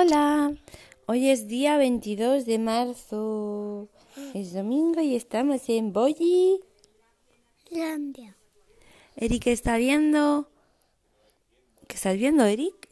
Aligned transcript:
Hola, 0.00 0.54
hoy 1.06 1.28
es 1.28 1.48
día 1.48 1.76
22 1.76 2.46
de 2.46 2.60
marzo. 2.60 3.88
Es 4.32 4.52
domingo 4.52 5.00
y 5.00 5.16
estamos 5.16 5.68
en 5.68 5.92
Boyi. 5.92 6.60
Landia. 7.70 8.36
Eric 9.16 9.48
está 9.48 9.76
viendo. 9.76 10.48
¿Qué 11.88 11.96
estás 11.96 12.16
viendo, 12.16 12.44
Eric? 12.44 12.88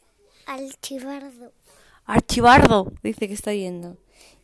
Archivardo. 0.47 1.53
Archivardo, 2.03 2.91
dice 3.01 3.29
que 3.29 3.35
está 3.35 3.51
viendo. 3.51 3.95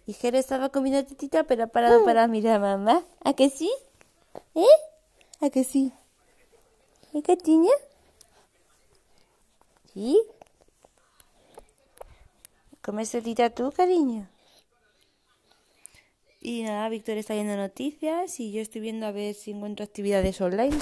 Y 0.08 0.14
Jero 0.14 0.38
estaba 0.38 0.70
comiendo 0.70 1.04
tetita, 1.04 1.44
pero 1.44 1.66
ha 1.66 1.68
parado 1.68 2.06
para 2.06 2.30
mirar 2.30 2.64
a 2.64 2.78
mamá. 2.78 3.04
¿A 3.26 3.34
que 3.34 3.50
sí? 3.50 3.70
¿Eh? 4.56 4.66
¿A 5.42 5.50
que 5.50 5.66
sí? 5.66 5.92
¿Eh, 7.14 7.22
Catiña? 7.24 7.74
¿Sí? 9.94 10.18
¿Comes 12.84 13.12
tetita 13.12 13.50
tú, 13.50 13.72
cariño? 13.72 14.28
Y 16.42 16.64
nada, 16.64 16.90
Víctor 16.90 17.16
está 17.18 17.34
viendo 17.34 17.56
noticias 17.56 18.42
y 18.42 18.52
yo 18.52 18.60
estoy 18.60 18.82
viendo 18.82 19.06
a 19.06 19.14
ver 19.14 19.36
si 19.36 19.52
encuentro 19.52 19.86
actividades 19.86 20.42
online. 20.42 20.78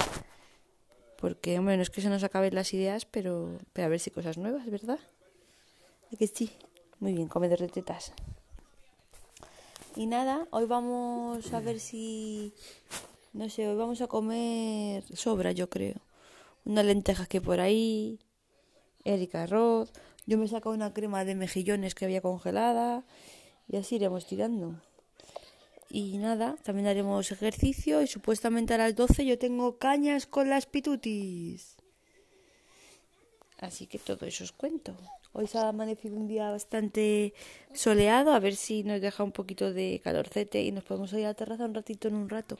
Porque, 1.16 1.56
hombre, 1.56 1.76
no 1.76 1.82
es 1.84 1.90
que 1.90 2.00
se 2.00 2.08
nos 2.08 2.24
acaben 2.24 2.56
las 2.56 2.74
ideas, 2.74 3.04
pero, 3.04 3.56
pero 3.72 3.86
a 3.86 3.88
ver 3.88 4.00
si 4.00 4.10
cosas 4.10 4.36
nuevas, 4.36 4.68
¿verdad? 4.68 4.98
¿A 6.12 6.16
que 6.16 6.26
sí? 6.26 6.50
Muy 6.98 7.12
bien, 7.12 7.28
comedor 7.28 7.60
de 7.60 7.68
tetas. 7.68 8.12
Y 9.94 10.06
nada, 10.06 10.48
hoy 10.50 10.66
vamos 10.66 11.52
a 11.52 11.60
ver 11.60 11.78
si... 11.78 12.52
No 13.32 13.48
sé, 13.48 13.68
hoy 13.68 13.76
vamos 13.76 14.00
a 14.00 14.08
comer 14.08 15.04
sobra, 15.16 15.52
yo 15.52 15.70
creo. 15.70 16.00
Unas 16.64 16.84
lentejas 16.84 17.28
que 17.28 17.40
por 17.40 17.60
ahí, 17.60 18.18
Erika 19.04 19.44
arroz. 19.44 19.92
Yo 20.26 20.38
me 20.38 20.44
he 20.44 20.48
sacado 20.48 20.74
una 20.74 20.92
crema 20.92 21.24
de 21.24 21.34
mejillones 21.34 21.94
que 21.94 22.04
había 22.04 22.20
congelada 22.20 23.04
y 23.68 23.76
así 23.76 23.96
iremos 23.96 24.26
tirando. 24.26 24.80
Y 25.88 26.16
nada, 26.18 26.56
también 26.62 26.86
haremos 26.86 27.30
ejercicio 27.32 28.00
y 28.00 28.06
supuestamente 28.06 28.72
a 28.72 28.78
las 28.78 28.94
12 28.94 29.26
yo 29.26 29.38
tengo 29.38 29.78
cañas 29.78 30.26
con 30.26 30.48
las 30.48 30.66
pitutis. 30.66 31.76
Así 33.58 33.86
que 33.86 33.98
todo 33.98 34.24
eso 34.26 34.44
os 34.44 34.52
cuento. 34.52 34.96
Hoy 35.34 35.46
se 35.46 35.58
ha 35.58 35.68
amanecido 35.68 36.16
un 36.16 36.28
día 36.28 36.50
bastante 36.50 37.34
soleado, 37.74 38.32
a 38.32 38.40
ver 38.40 38.56
si 38.56 38.84
nos 38.84 39.00
deja 39.00 39.22
un 39.22 39.32
poquito 39.32 39.72
de 39.72 40.00
calorcete 40.02 40.62
y 40.62 40.72
nos 40.72 40.84
podemos 40.84 41.12
ir 41.12 41.24
a 41.26 41.28
la 41.28 41.34
terraza 41.34 41.64
un 41.64 41.74
ratito 41.74 42.08
en 42.08 42.14
un 42.14 42.28
rato. 42.28 42.58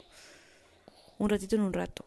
Un 1.19 1.29
ratito 1.29 1.57
en 1.57 1.63
un 1.63 1.73
rato. 1.73 2.05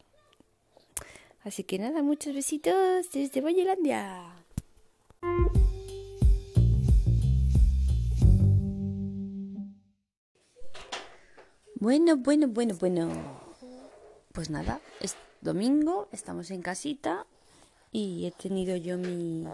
Así 1.43 1.63
que 1.63 1.77
nada, 1.77 2.01
muchos 2.03 2.33
besitos 2.33 3.11
desde 3.11 3.41
Boyelandia. 3.41 4.44
Bueno, 11.85 12.17
bueno, 12.17 12.47
bueno, 12.47 12.73
bueno. 12.79 13.11
Pues 14.33 14.49
nada, 14.49 14.81
es 15.01 15.15
domingo, 15.41 16.07
estamos 16.11 16.49
en 16.49 16.63
casita 16.63 17.27
y 17.91 18.25
he 18.25 18.31
tenido 18.31 18.75
yo 18.75 18.97
mi, 18.97 19.45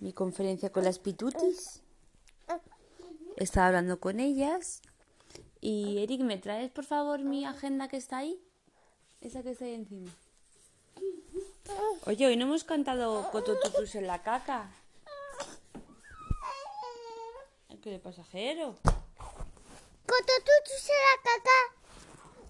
mi 0.00 0.12
conferencia 0.12 0.72
con 0.72 0.82
las 0.82 0.98
pitutis. 0.98 1.80
Estaba 3.36 3.68
hablando 3.68 4.00
con 4.00 4.18
ellas. 4.18 4.82
Y 5.60 5.98
Eric, 5.98 6.22
¿me 6.22 6.38
traes 6.38 6.72
por 6.72 6.86
favor 6.86 7.20
mi 7.20 7.44
agenda 7.44 7.86
que 7.86 7.98
está 7.98 8.16
ahí? 8.18 8.36
Esa 9.20 9.44
que 9.44 9.52
está 9.52 9.64
ahí 9.64 9.74
encima. 9.74 10.10
Oye, 12.06 12.26
hoy 12.26 12.36
no 12.36 12.46
hemos 12.46 12.64
cantado 12.64 13.30
Cototutus 13.30 13.94
en 13.94 14.08
la 14.08 14.24
caca. 14.24 14.72
¿Qué 17.80 17.90
le 17.92 18.00
pasajero? 18.00 18.74
Cototutus 20.14 20.90
en 20.90 21.00
la 21.10 21.16
caca. 21.24 21.58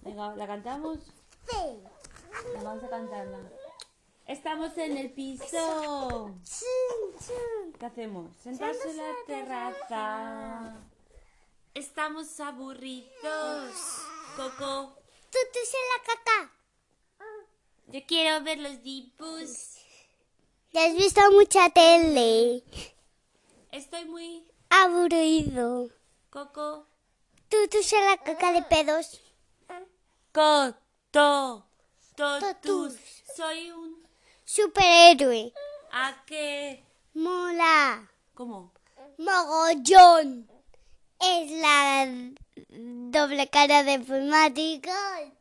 Venga, 0.01 0.35
¿la 0.35 0.45
cantamos? 0.45 0.99
Sí. 1.49 1.83
Vamos 2.63 2.83
a 2.83 2.89
cantarla. 2.89 3.39
Estamos 4.27 4.77
en 4.77 4.97
el 4.97 5.11
piso. 5.11 6.31
¿Qué 7.79 7.85
hacemos? 7.87 8.35
Sentarse 8.37 8.91
en 8.91 8.97
la 8.97 9.13
terraza. 9.25 10.75
Estamos 11.73 12.39
aburridos. 12.39 13.73
Coco, 14.35 14.97
Tutus 15.31 15.73
en 15.73 15.87
la 15.91 16.03
caca. 16.05 16.51
yo 17.87 17.99
quiero 18.05 18.43
ver 18.43 18.59
los 18.59 18.83
dibujos. 18.83 19.77
Ya 20.71 20.85
has 20.85 20.95
visto 20.95 21.21
mucha 21.31 21.71
tele. 21.71 22.63
Estoy 23.71 24.05
muy... 24.05 24.45
Aburrido. 24.69 25.89
Coco. 26.29 26.94
Tutus 27.49 27.93
en 27.93 28.05
la 28.05 28.17
caca 28.17 28.51
de 28.51 28.61
pedos. 28.63 29.21
Coto. 30.31 31.65
Totus. 32.15 32.95
Soy 33.35 33.71
un... 33.71 34.05
Superhéroe. 34.43 35.53
¿A 35.91 36.23
qué? 36.25 36.83
Mola. 37.13 38.09
¿Cómo? 38.33 38.71
Mogollón. 39.17 40.49
Es 41.19 41.51
la 41.51 42.07
doble 42.69 43.47
cara 43.49 43.83
de 43.83 43.99
prismáticos. 43.99 44.93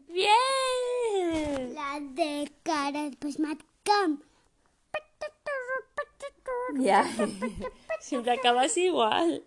¡Bien! 0.08 1.74
La 1.74 1.98
de 2.00 2.52
cara 2.62 3.02
de 3.02 3.16
prismáticos. 3.16 3.74
Ya, 6.76 7.04
siempre 8.00 8.32
acabas 8.32 8.76
igual. 8.76 9.44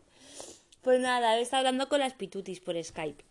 Pues 0.88 1.02
nada, 1.02 1.38
he 1.38 1.42
estado 1.42 1.68
hablando 1.68 1.90
con 1.90 2.00
las 2.00 2.14
pitutis 2.14 2.62
por 2.62 2.82
Skype. 2.82 3.22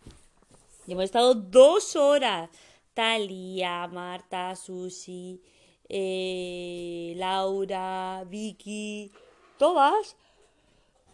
Y 0.85 0.91
hemos 0.91 1.05
estado 1.05 1.33
dos 1.33 1.95
horas. 1.95 2.51
Talia, 2.93 3.87
Marta, 3.87 4.55
Susi, 4.55 5.41
eh, 5.89 7.15
Laura, 7.17 8.23
Vicky, 8.27 9.11
todas. 9.57 10.15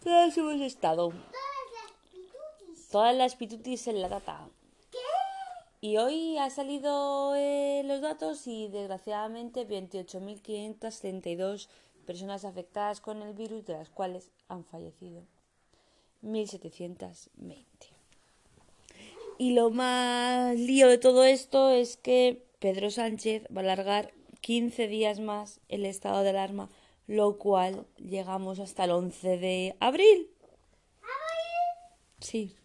Todas 0.03 0.37
hemos 0.37 0.59
estado. 0.59 1.13
Todas 2.91 3.15
las 3.15 3.37
pitutis 3.37 3.87
en 3.87 4.01
la 4.01 4.09
data. 4.09 4.49
Y 5.79 5.95
hoy 5.95 6.37
ha 6.39 6.49
salido 6.49 7.35
eh, 7.35 7.83
los 7.85 8.01
datos 8.01 8.47
y 8.47 8.67
desgraciadamente 8.67 9.65
28.532 9.65 11.69
personas 12.05 12.43
afectadas 12.43 12.99
con 12.99 13.21
el 13.21 13.33
virus, 13.33 13.63
de 13.63 13.75
las 13.75 13.89
cuales 13.89 14.29
han 14.49 14.65
fallecido 14.65 15.23
1.720. 16.23 17.65
Y 19.37 19.53
lo 19.53 19.69
más 19.71 20.55
lío 20.57 20.87
de 20.87 20.97
todo 20.97 21.23
esto 21.23 21.69
es 21.71 21.97
que 21.97 22.43
Pedro 22.59 22.89
Sánchez 22.91 23.43
va 23.55 23.61
a 23.61 23.63
alargar 23.63 24.11
15 24.41 24.87
días 24.87 25.19
más 25.19 25.59
el 25.69 25.85
estado 25.85 26.23
de 26.23 26.29
alarma, 26.29 26.69
lo 27.07 27.37
cual 27.37 27.85
llegamos 27.97 28.59
hasta 28.59 28.85
el 28.85 28.91
11 28.91 29.37
de 29.37 29.75
abril. 29.79 30.29
Sí. 32.19 32.55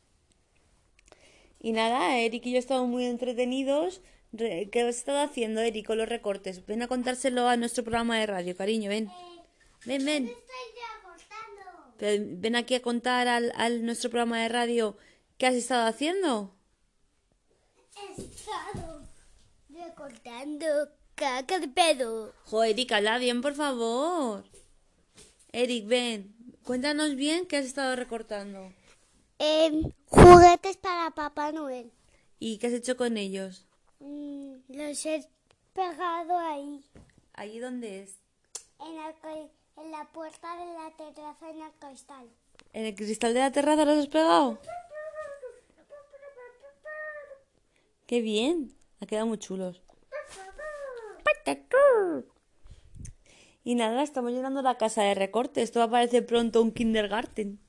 Y 1.61 1.73
nada, 1.73 2.19
Eric 2.19 2.47
y 2.47 2.53
yo 2.53 2.59
estamos 2.59 2.89
muy 2.89 3.05
entretenidos. 3.07 4.01
Re- 4.33 4.69
¿Qué 4.71 4.83
has 4.83 4.95
estado 4.97 5.19
haciendo, 5.21 5.61
Eric, 5.61 5.87
con 5.87 5.99
los 5.99 6.09
recortes? 6.09 6.65
Ven 6.67 6.83
a 6.83 6.87
contárselo 6.89 7.49
a 7.49 7.57
nuestro 7.57 7.83
programa 7.83 8.19
de 8.19 8.27
radio, 8.27 8.57
cariño, 8.57 8.91
ven. 8.91 9.11
Ven, 9.87 10.05
ven. 10.05 10.31
Ven 11.99 12.57
aquí 12.57 12.75
a 12.75 12.83
contar 12.83 13.27
al, 13.29 13.53
al 13.57 13.85
nuestro 13.85 14.11
programa 14.11 14.41
de 14.41 14.49
radio 14.49 14.97
qué 15.37 15.47
has 15.47 15.55
estado 15.55 15.87
haciendo. 15.87 16.55
He 17.97 18.23
estado 18.23 19.03
recortando 19.69 20.67
caca 21.15 21.59
de 21.59 21.69
pedo. 21.69 22.33
Jo, 22.45 22.63
Eric, 22.65 22.93
habla 22.93 23.19
bien, 23.19 23.41
por 23.43 23.55
favor. 23.55 24.45
Eric, 25.53 25.87
ven. 25.87 26.35
Cuéntanos 26.65 27.17
bien 27.17 27.47
qué 27.47 27.57
has 27.57 27.65
estado 27.67 27.97
recortando. 27.97 28.73
Em, 29.39 29.91
juguetes 30.07 30.77
para 30.77 31.11
Papá 31.13 31.51
Noel. 31.53 31.91
¿Y 32.39 32.59
qué 32.59 32.69
has 32.69 32.73
hecho 32.75 32.97
con 32.97 33.17
ellos? 33.17 33.65
Mm, 34.01 34.55
los 34.69 35.07
he 35.07 35.27
pegado 35.73 36.39
ahí, 36.39 36.85
¿Allí 37.35 37.59
dónde 37.59 38.03
es? 38.03 38.19
en, 38.81 38.97
el 39.01 39.15
co- 39.21 39.51
en 39.81 39.91
la 39.91 40.05
puerta 40.13 40.57
de 40.57 40.67
la 40.73 40.91
terraza 40.97 41.51
en 41.51 41.63
el 41.63 41.73
cristal. 41.79 42.29
¿En 42.73 42.87
el 42.87 42.95
cristal 42.95 43.35
de 43.35 43.41
la 43.41 43.53
terraza 43.53 43.85
los 43.85 43.99
has 43.99 44.09
pegado? 44.09 44.59
¡Qué 48.07 48.21
bien! 48.21 48.75
Ha 49.01 49.07
quedado 49.07 49.27
muy 49.27 49.39
chulos. 49.39 49.83
Y 53.65 53.75
nada, 53.75 54.03
estamos 54.03 54.33
llenando 54.33 54.63
la 54.63 54.79
casa 54.79 55.03
de 55.03 55.15
recortes. 55.15 55.65
Esto 55.65 55.81
va 55.81 55.87
a 55.87 55.91
parecer 55.91 56.25
pronto 56.25 56.63
un 56.63 56.73
kindergarten. 56.73 57.61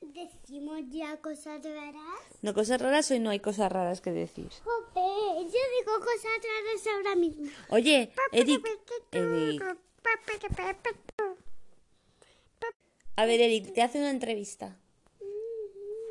Decimos 0.00 0.80
ya 0.88 1.16
cosas 1.20 1.62
raras. 1.62 2.20
No 2.42 2.54
cosas 2.54 2.80
raras, 2.80 3.10
hoy 3.10 3.20
no 3.20 3.30
hay 3.30 3.38
cosas 3.38 3.70
raras 3.70 4.00
que 4.00 4.10
decir. 4.10 4.48
Jope, 4.64 5.00
yo 5.00 5.44
digo 5.44 5.98
cosas 5.98 6.32
raras 6.42 6.86
ahora 6.94 7.14
mismo. 7.14 7.48
Oye, 7.68 8.12
Eric, 8.32 8.66
Eric, 9.12 9.78
A 13.18 13.24
ver, 13.24 13.40
Eric, 13.40 13.72
te 13.72 13.82
hace 13.82 13.98
una 13.98 14.10
entrevista. 14.10 14.76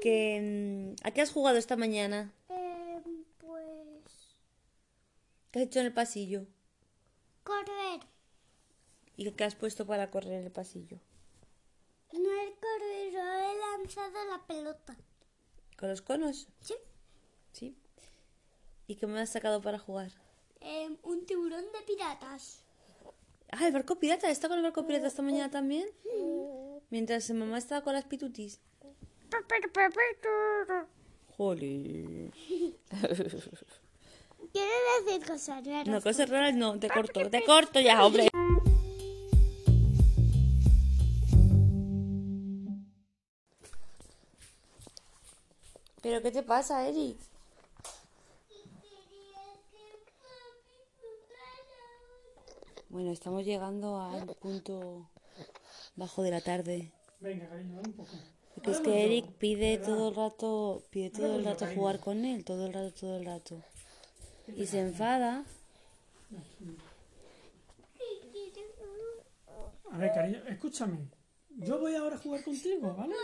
Que, 0.01 0.95
mm, 0.97 1.07
¿A 1.07 1.11
qué 1.11 1.21
has 1.21 1.31
jugado 1.31 1.57
esta 1.57 1.77
mañana? 1.77 2.33
Eh, 2.49 3.01
pues. 3.37 4.35
¿Qué 5.51 5.59
has 5.59 5.65
hecho 5.65 5.79
en 5.81 5.85
el 5.85 5.93
pasillo? 5.93 6.47
Correr. 7.43 8.01
¿Y 9.17 9.31
qué 9.31 9.43
has 9.43 9.55
puesto 9.55 9.85
para 9.85 10.09
correr 10.09 10.33
en 10.33 10.45
el 10.45 10.51
pasillo? 10.51 10.99
No 12.11 12.31
he 12.31 12.55
corrido, 12.55 13.21
he 13.21 13.77
lanzado 13.77 14.25
la 14.31 14.43
pelota. 14.47 14.97
¿Con 15.77 15.89
los 15.89 16.01
conos? 16.01 16.47
¿Sí? 16.61 16.73
Sí. 17.51 17.77
¿Y 18.87 18.95
qué 18.95 19.05
me 19.05 19.19
has 19.19 19.29
sacado 19.29 19.61
para 19.61 19.77
jugar? 19.77 20.11
Eh, 20.59 20.97
un 21.03 21.25
tiburón 21.27 21.65
de 21.71 21.81
piratas. 21.85 22.64
Ah, 23.51 23.67
el 23.67 23.73
barco 23.73 23.99
pirata. 23.99 24.29
¿Está 24.29 24.47
con 24.47 24.57
el 24.57 24.63
barco 24.63 24.85
pirata 24.85 25.07
esta 25.07 25.21
mañana 25.21 25.49
también? 25.49 25.87
Mientras 26.89 27.29
mamá 27.31 27.57
estaba 27.57 27.81
con 27.81 27.93
las 27.93 28.05
pitutis. 28.05 28.59
Jolín. 31.37 32.31
Quiere 34.51 34.71
decir 35.05 35.25
cosas 35.27 35.65
raras. 35.65 35.87
No, 35.87 36.01
cosas 36.01 36.29
raras 36.29 36.55
no, 36.55 36.79
te 36.79 36.89
corto. 36.89 37.29
Te 37.29 37.43
corto 37.43 37.79
ya, 37.79 38.05
hombre. 38.05 38.29
¿Pero 46.01 46.21
qué 46.21 46.31
te 46.31 46.43
pasa, 46.43 46.87
Eric? 46.87 47.17
Bueno, 52.95 53.11
estamos 53.11 53.43
llegando 53.43 53.99
al 53.99 54.25
punto 54.37 55.09
bajo 55.97 56.23
de 56.23 56.31
la 56.31 56.39
tarde. 56.39 56.93
Venga, 57.19 57.49
cariño, 57.49 57.81
un 57.85 57.91
poco. 57.91 58.09
Porque 58.53 58.71
es 58.71 58.79
que 58.79 59.03
Eric 59.03 59.25
pide 59.33 59.77
todo 59.79 60.07
el 60.07 60.15
rato, 60.15 60.81
pide 60.91 61.09
todo 61.09 61.35
el 61.35 61.43
rato 61.43 61.65
jugar 61.75 61.99
con 61.99 62.23
él, 62.23 62.45
todo 62.45 62.67
el 62.67 62.71
rato, 62.71 62.93
todo 62.97 63.17
el 63.17 63.25
rato. 63.25 63.61
Y 64.55 64.65
se 64.65 64.79
enfada. 64.79 65.43
A 69.91 69.97
ver, 69.97 70.13
cariño, 70.13 70.41
escúchame. 70.47 71.09
Yo 71.49 71.77
voy 71.79 71.95
ahora 71.95 72.15
a 72.15 72.19
jugar 72.19 72.45
contigo, 72.45 72.95
¿vale? 72.95 73.15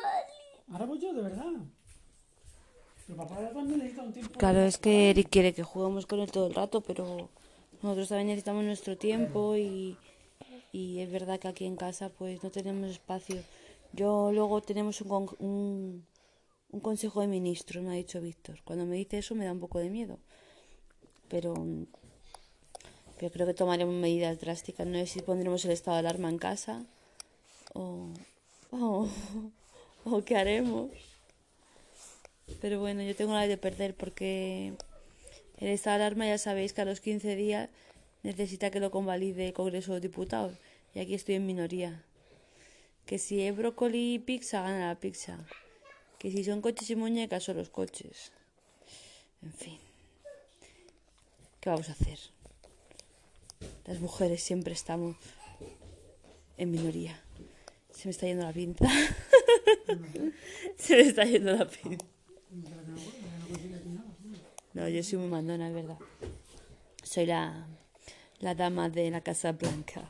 Ahora 0.69 0.85
voy 0.85 0.99
yo, 0.99 1.13
de 1.13 1.21
verdad. 1.21 1.53
Pero 3.07 3.17
papá 3.19 3.35
también 3.53 3.79
necesita 3.79 4.03
un 4.03 4.11
tiempo. 4.11 4.37
Claro, 4.37 4.59
es 4.63 4.77
que 4.77 5.11
Eric 5.11 5.29
quiere 5.29 5.53
que 5.53 5.63
juguemos 5.63 6.05
con 6.05 6.19
él 6.19 6.29
todo 6.29 6.47
el 6.47 6.55
rato, 6.55 6.81
pero 6.81 7.29
nosotros 7.81 8.09
también 8.09 8.27
necesitamos 8.27 8.63
nuestro 8.63 8.97
tiempo 8.97 9.55
y, 9.55 9.97
y 10.71 10.99
es 10.99 11.11
verdad 11.11 11.39
que 11.39 11.47
aquí 11.47 11.65
en 11.65 11.75
casa 11.75 12.09
pues 12.09 12.43
no 12.43 12.51
tenemos 12.51 12.89
espacio. 12.89 13.41
Yo 13.93 14.31
luego 14.31 14.61
tenemos 14.61 15.01
un, 15.01 15.29
un, 15.39 16.05
un 16.71 16.79
consejo 16.79 17.21
de 17.21 17.27
ministros, 17.27 17.83
me 17.83 17.91
ha 17.91 17.95
dicho 17.95 18.21
Víctor. 18.21 18.61
Cuando 18.63 18.85
me 18.85 18.95
dice 18.95 19.17
eso 19.17 19.35
me 19.35 19.45
da 19.45 19.51
un 19.51 19.59
poco 19.59 19.79
de 19.79 19.89
miedo. 19.89 20.19
Pero, 21.27 21.53
pero 23.17 23.31
creo 23.31 23.47
que 23.47 23.53
tomaremos 23.53 23.95
medidas 23.95 24.39
drásticas. 24.39 24.85
No 24.87 24.97
sé 24.99 25.07
si 25.07 25.21
pondremos 25.21 25.63
el 25.65 25.71
estado 25.71 25.95
de 25.95 26.01
alarma 26.01 26.29
en 26.29 26.37
casa 26.37 26.85
o, 27.73 28.09
o, 28.71 29.07
o 30.05 30.21
qué 30.23 30.35
haremos. 30.35 30.91
Pero 32.59 32.79
bueno, 32.79 33.01
yo 33.01 33.15
tengo 33.15 33.33
la 33.33 33.47
de 33.47 33.57
perder 33.57 33.95
porque 33.95 34.73
el 35.61 35.67
estado 35.69 35.99
de 35.99 36.05
alarma 36.05 36.25
ya 36.25 36.39
sabéis 36.39 36.73
que 36.73 36.81
a 36.81 36.85
los 36.85 37.01
15 37.01 37.35
días 37.35 37.69
necesita 38.23 38.71
que 38.71 38.79
lo 38.79 38.89
convalide 38.89 39.47
el 39.47 39.53
Congreso 39.53 39.93
de 39.93 40.01
Diputados. 40.01 40.57
Y 40.95 40.99
aquí 40.99 41.13
estoy 41.13 41.35
en 41.35 41.45
minoría. 41.45 42.03
Que 43.05 43.19
si 43.19 43.41
es 43.41 43.55
brócoli 43.55 44.15
y 44.15 44.19
pizza, 44.19 44.61
gana 44.61 44.87
la 44.87 44.99
pizza. 44.99 45.37
Que 46.17 46.31
si 46.31 46.43
son 46.43 46.61
coches 46.61 46.89
y 46.89 46.95
muñecas, 46.95 47.43
son 47.43 47.57
los 47.57 47.69
coches. 47.69 48.31
En 49.43 49.53
fin. 49.53 49.79
¿Qué 51.59 51.69
vamos 51.69 51.89
a 51.89 51.91
hacer? 51.91 52.19
Las 53.85 53.99
mujeres 53.99 54.41
siempre 54.41 54.73
estamos 54.73 55.15
en 56.57 56.71
minoría. 56.71 57.21
Se 57.91 58.07
me 58.07 58.11
está 58.11 58.25
yendo 58.25 58.45
la 58.45 58.53
pinza. 58.53 58.85
Se 60.77 60.95
me 60.95 61.01
está 61.01 61.23
yendo 61.25 61.55
la 61.55 61.67
pinza. 61.67 62.10
No, 64.73 64.87
yo 64.87 65.03
soy 65.03 65.19
muy 65.19 65.27
mandona, 65.27 65.67
es 65.67 65.73
verdad. 65.73 65.97
Soy 67.03 67.25
la, 67.25 67.67
la 68.39 68.55
dama 68.55 68.89
de 68.89 69.11
la 69.11 69.21
Casa 69.21 69.51
Blanca. 69.51 70.09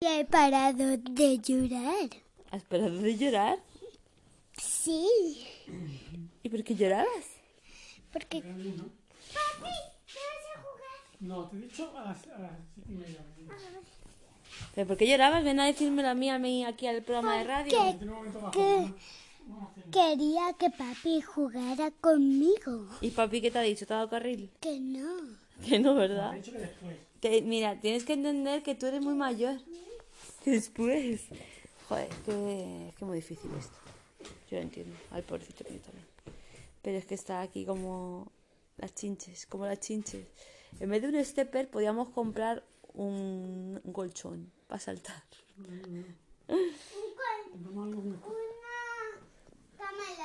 Ya 0.00 0.20
he 0.20 0.24
parado 0.24 0.96
de 0.98 1.38
llorar. 1.38 2.10
¿Has 2.50 2.62
parado 2.64 2.98
de 2.98 3.16
llorar? 3.16 3.58
Sí. 4.58 5.46
¿Y 6.42 6.48
por 6.48 6.62
qué 6.64 6.74
llorabas? 6.74 7.06
Porque. 8.12 8.42
Papi, 8.42 8.54
¿qué 10.06 10.20
vas 10.20 10.46
a 10.54 10.60
jugar? 10.60 11.00
No, 11.20 11.48
te 11.48 11.56
he 11.56 11.60
dicho 11.60 11.90
a 11.96 12.04
las, 12.04 12.26
a 12.28 12.38
las 12.38 12.52
siete 12.74 12.92
y 12.92 12.94
media. 12.94 13.24
¿Pero 14.74 14.86
por 14.86 14.96
qué 14.96 15.06
llorabas? 15.06 15.44
Ven 15.44 15.60
a 15.60 15.66
decírmelo 15.66 16.08
a 16.08 16.14
mí, 16.14 16.30
a 16.30 16.38
mí, 16.38 16.64
aquí 16.64 16.86
al 16.86 17.02
programa 17.02 17.38
de 17.38 17.44
radio. 17.44 17.78
¿Qué? 18.52 18.76
En 18.76 18.94
quería 19.90 20.52
que 20.58 20.70
papi 20.70 21.20
jugara 21.20 21.90
conmigo. 21.90 22.88
¿Y 23.00 23.10
papi 23.10 23.40
qué 23.40 23.50
te 23.50 23.58
ha 23.58 23.62
dicho? 23.62 23.86
¿Te 23.86 23.94
ha 23.94 23.96
dado 23.96 24.10
carril? 24.10 24.50
Que 24.60 24.78
no. 24.80 25.16
Que 25.64 25.78
no, 25.78 25.94
¿verdad? 25.94 26.32
Dicho 26.32 26.52
que 26.52 26.58
después. 26.58 26.96
Que, 27.20 27.42
mira, 27.42 27.80
tienes 27.80 28.04
que 28.04 28.12
entender 28.12 28.62
que 28.62 28.74
tú 28.74 28.86
eres 28.86 29.02
muy 29.02 29.14
mayor. 29.14 29.58
Después. 30.44 31.22
Joder, 31.88 32.08
que 32.24 32.88
es 32.88 32.94
que 32.94 33.04
muy 33.04 33.16
difícil 33.16 33.50
esto. 33.58 33.76
Yo 34.50 34.58
lo 34.58 34.62
entiendo. 34.62 34.94
Al 35.10 35.22
pobrecito 35.22 35.64
mío 35.70 35.80
también. 35.80 36.06
Pero 36.82 36.98
es 36.98 37.06
que 37.06 37.14
está 37.14 37.40
aquí 37.40 37.64
como 37.64 38.30
las 38.76 38.94
chinches, 38.94 39.46
como 39.46 39.66
las 39.66 39.80
chinches. 39.80 40.26
En 40.78 40.90
vez 40.90 41.02
de 41.02 41.08
un 41.08 41.24
stepper, 41.24 41.68
podíamos 41.68 42.10
comprar 42.10 42.62
un, 42.92 43.80
un 43.82 43.92
colchón 43.92 44.52
para 44.66 44.80
saltar. 44.80 45.22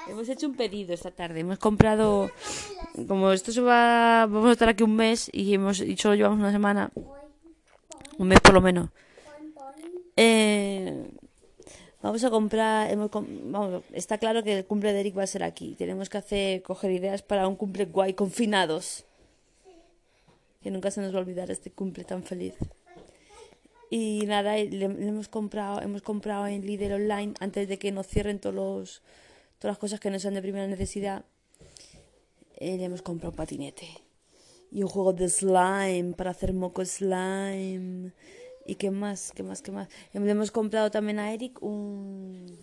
Hemos 0.07 0.27
hecho 0.30 0.48
un 0.48 0.56
pedido 0.56 0.94
esta 0.94 1.12
tarde. 1.12 1.42
Hemos 1.42 1.59
comprado. 1.59 2.31
Como 3.07 3.31
esto 3.31 3.51
se 3.51 3.62
va. 3.62 4.25
Vamos 4.25 4.50
a 4.50 4.51
estar 4.53 4.69
aquí 4.69 4.83
un 4.83 4.95
mes 4.95 5.30
y, 5.31 5.53
hemos, 5.53 5.80
y 5.81 5.95
solo 5.98 6.15
llevamos 6.15 6.39
una 6.39 6.51
semana. 6.51 6.92
Un 8.18 8.28
mes 8.28 8.40
por 8.40 8.54
lo 8.54 8.61
menos. 8.61 8.90
Eh, 10.18 11.07
vamos 12.02 12.23
a 12.23 12.30
comprar. 12.30 12.92
Hemos, 12.92 13.09
vamos, 13.11 13.83
está 13.94 14.18
claro 14.18 14.44
que 14.44 14.57
el 14.57 14.66
cumple 14.66 14.94
de 14.94 14.99
Eric 15.02 15.18
va 15.18 15.23
a 15.23 15.28
ser 15.28 15.44
aquí. 15.44 15.75
Tenemos 15.78 16.09
que 16.09 16.18
hacer 16.18 16.61
coger 16.61 16.92
ideas 16.92 17.21
para 17.21 17.47
un 17.47 17.56
cumple 17.56 17.85
guay, 17.85 18.14
confinados. 18.14 19.06
Que 20.64 20.71
nunca 20.71 20.92
se 20.92 21.02
nos 21.02 21.14
va 21.14 21.19
a 21.19 21.21
olvidar 21.21 21.49
este 21.52 21.71
cumple 21.71 22.04
tan 22.04 22.23
feliz. 22.23 22.54
Y 23.90 24.23
nada, 24.25 24.56
le 24.56 24.85
hemos 24.85 25.28
comprado, 25.28 25.81
hemos 25.81 26.02
comprado 26.02 26.47
en 26.47 26.66
Lidl 26.66 26.94
online 26.94 27.33
antes 27.42 27.68
de 27.68 27.78
que 27.78 27.92
nos 27.92 28.07
cierren 28.07 28.40
todos 28.40 28.56
los, 28.56 29.02
todas 29.61 29.73
las 29.73 29.77
cosas 29.77 29.99
que 29.99 30.09
no 30.09 30.18
sean 30.18 30.33
de 30.33 30.41
primera 30.41 30.65
necesidad. 30.65 31.23
Eh, 32.57 32.77
le 32.77 32.85
hemos 32.85 33.03
comprado 33.03 33.30
un 33.30 33.35
patinete 33.37 33.87
y 34.71 34.81
un 34.81 34.89
juego 34.89 35.13
de 35.13 35.30
slime 35.30 36.13
para 36.18 36.31
hacer 36.31 36.51
moco 36.51 36.83
slime. 36.83 38.11
¿Y 38.65 38.75
qué 38.75 38.89
más? 38.89 39.31
¿Qué 39.35 39.44
más? 39.44 39.61
¿Qué 39.61 39.71
más? 39.71 39.87
Em, 40.13 40.23
Le 40.23 40.31
hemos 40.31 40.49
comprado 40.49 40.89
también 40.89 41.19
a 41.19 41.31
Eric 41.31 41.61
un, 41.61 42.57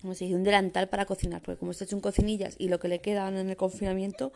¿cómo 0.00 0.14
se 0.14 0.34
un 0.34 0.42
delantal 0.42 0.88
para 0.88 1.04
cocinar, 1.04 1.42
porque 1.42 1.58
como 1.58 1.72
está 1.72 1.84
hecho 1.84 1.96
en 1.96 2.00
cocinillas 2.00 2.54
y 2.58 2.68
lo 2.68 2.78
que 2.80 2.88
le 2.88 3.00
quedan 3.00 3.36
en 3.36 3.50
el 3.50 3.56
confinamiento, 3.56 4.32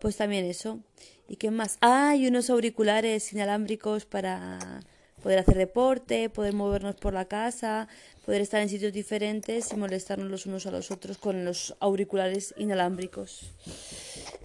pues 0.00 0.16
también 0.16 0.44
eso. 0.44 0.78
¿Y 1.26 1.34
qué 1.34 1.50
más? 1.50 1.78
Ah, 1.80 2.14
y 2.14 2.28
unos 2.28 2.48
auriculares 2.48 3.32
inalámbricos 3.32 4.04
para 4.04 4.80
poder 5.22 5.38
hacer 5.38 5.56
deporte, 5.56 6.28
poder 6.28 6.54
movernos 6.54 6.96
por 6.96 7.14
la 7.14 7.26
casa, 7.26 7.88
poder 8.24 8.40
estar 8.40 8.60
en 8.60 8.68
sitios 8.68 8.92
diferentes 8.92 9.72
y 9.72 9.76
molestarnos 9.76 10.30
los 10.30 10.46
unos 10.46 10.66
a 10.66 10.70
los 10.70 10.90
otros 10.90 11.18
con 11.18 11.44
los 11.44 11.74
auriculares 11.80 12.54
inalámbricos. 12.58 13.42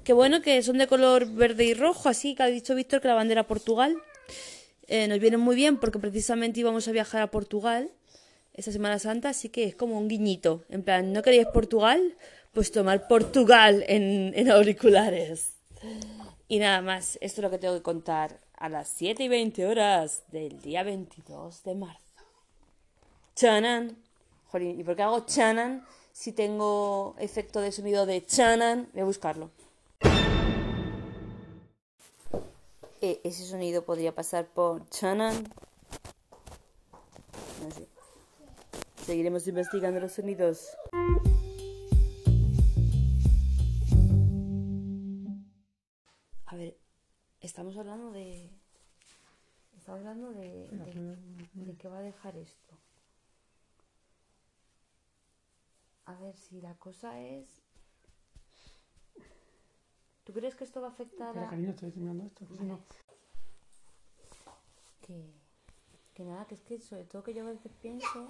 Qué 0.03 0.13
bueno 0.13 0.41
que 0.41 0.61
son 0.61 0.77
de 0.77 0.87
color 0.87 1.29
verde 1.31 1.65
y 1.65 1.73
rojo, 1.73 2.09
así 2.09 2.35
que 2.35 2.43
ha 2.43 2.47
dicho 2.47 2.75
Víctor 2.75 3.01
que 3.01 3.07
la 3.07 3.15
bandera 3.15 3.47
Portugal. 3.47 3.95
Eh, 4.87 5.07
nos 5.07 5.19
viene 5.19 5.37
muy 5.37 5.55
bien 5.55 5.77
porque 5.77 5.99
precisamente 5.99 6.59
íbamos 6.61 6.87
a 6.87 6.91
viajar 6.91 7.21
a 7.21 7.31
Portugal 7.31 7.91
esta 8.53 8.71
Semana 8.71 8.99
Santa, 8.99 9.29
así 9.29 9.49
que 9.49 9.65
es 9.65 9.75
como 9.75 9.97
un 9.97 10.07
guiñito. 10.07 10.63
En 10.69 10.81
plan, 10.83 11.13
¿no 11.13 11.21
queréis 11.21 11.47
Portugal? 11.47 12.15
Pues 12.53 12.71
tomar 12.71 13.07
Portugal 13.07 13.83
en, 13.87 14.33
en 14.35 14.49
auriculares. 14.49 15.53
Y 16.47 16.59
nada 16.59 16.81
más, 16.81 17.19
esto 17.21 17.41
es 17.41 17.43
lo 17.43 17.51
que 17.51 17.59
tengo 17.59 17.75
que 17.75 17.83
contar 17.83 18.46
a 18.57 18.69
las 18.69 18.89
7 18.89 19.23
y 19.23 19.27
20 19.27 19.65
horas 19.67 20.23
del 20.31 20.59
día 20.61 20.83
22 20.83 21.63
de 21.63 21.75
marzo. 21.75 22.01
Chanan. 23.35 23.97
Jolín, 24.47 24.79
¿y 24.79 24.83
por 24.83 24.95
qué 24.95 25.03
hago 25.03 25.25
chanan 25.25 25.85
si 26.11 26.31
tengo 26.31 27.15
efecto 27.19 27.61
de 27.61 27.71
sonido 27.71 28.05
de 28.05 28.25
chanan? 28.25 28.89
Voy 28.93 29.01
a 29.01 29.05
buscarlo. 29.05 29.51
Eh, 33.01 33.21
ese 33.23 33.45
sonido 33.45 33.85
podría 33.85 34.15
pasar 34.15 34.47
por 34.47 34.89
chanan. 34.89 35.35
No 37.63 37.71
sé. 37.71 37.87
Seguiremos 39.05 39.47
investigando 39.47 39.99
los 39.99 40.13
sonidos. 40.13 40.75
Estamos 47.47 47.77
hablando 47.77 48.11
de. 48.11 48.49
Estamos 49.77 49.99
hablando 50.01 50.31
de, 50.31 50.67
de, 50.67 51.17
de 51.65 51.75
qué 51.77 51.87
va 51.87 51.99
a 51.99 52.01
dejar 52.01 52.35
esto. 52.35 52.75
A 56.05 56.13
ver 56.15 56.35
si 56.37 56.61
la 56.61 56.73
cosa 56.75 57.19
es. 57.21 57.47
¿Tú 60.25 60.33
crees 60.33 60.55
que 60.55 60.65
esto 60.65 60.81
va 60.81 60.87
a 60.87 60.91
afectar 60.91 61.37
a.? 61.37 61.49
cariño, 61.49 61.69
estoy 61.71 61.89
terminando 61.91 62.25
esto. 62.25 62.45
que 62.47 62.63
no- 62.63 62.79
Que, 65.05 65.25
que 66.13 66.23
nada, 66.25 66.45
que 66.45 66.55
es 66.55 66.61
que 66.61 66.79
sobre 66.81 67.05
todo 67.05 67.23
que 67.23 67.33
yo 67.33 67.45
a 67.47 67.49
veces 67.49 67.71
pienso 67.81 68.29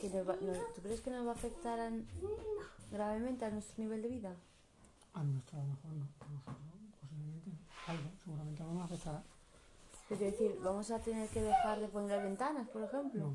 que 0.00 0.08
nos 0.10 0.28
va- 0.28 0.36
nos- 0.36 0.74
¿tú 0.74 0.80
crees 0.82 1.00
que 1.00 1.10
nos 1.10 1.26
va 1.26 1.30
a 1.32 1.34
afectar 1.34 1.80
a- 1.80 1.90
gravemente 2.92 3.44
a 3.44 3.50
nuestro 3.50 3.82
nivel 3.82 4.00
de 4.02 4.08
vida? 4.08 4.36
A 5.14 5.24
nuestro, 5.24 5.58
a 5.58 5.62
lo 5.62 5.68
mejor 5.70 5.92
no. 5.92 6.04
A 6.20 6.30
nosotros. 6.30 6.81
Algo, 7.86 8.10
seguramente 8.22 8.62
algo 8.62 8.74
nos 8.74 8.84
afectará. 8.84 9.22
Es 10.10 10.20
decir, 10.20 10.58
vamos 10.62 10.90
a 10.90 10.98
tener 11.00 11.28
que 11.30 11.42
dejar 11.42 11.80
de 11.80 11.88
poner 11.88 12.10
las 12.10 12.22
ventanas, 12.22 12.68
por 12.68 12.82
ejemplo. 12.82 13.28
No, 13.28 13.34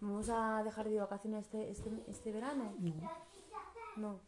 Vamos 0.00 0.28
a 0.30 0.62
dejar 0.62 0.86
de 0.88 0.94
ir 0.94 1.00
vacaciones 1.00 1.44
este, 1.46 1.70
este, 1.70 1.90
este 2.08 2.32
verano. 2.32 2.72
no. 2.78 3.10
No. 3.96 4.20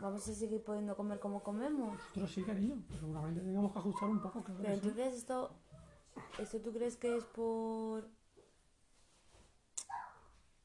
Vamos 0.00 0.26
a 0.28 0.34
seguir 0.34 0.62
pudiendo 0.64 0.96
comer 0.96 1.20
como 1.20 1.42
comemos. 1.42 1.96
Nosotros 1.96 2.32
sí, 2.32 2.42
cariño. 2.42 2.82
pero 2.88 3.00
seguramente 3.00 3.40
tengamos 3.40 3.72
que 3.72 3.78
ajustar 3.78 4.08
un 4.08 4.20
poco, 4.20 4.42
claro 4.42 4.60
Pero 4.60 4.74
sí. 4.74 4.80
entonces 4.88 5.14
esto, 5.14 5.54
esto 6.38 6.60
tú 6.60 6.72
crees 6.72 6.96
que 6.96 7.16
es 7.16 7.24
por... 7.24 8.08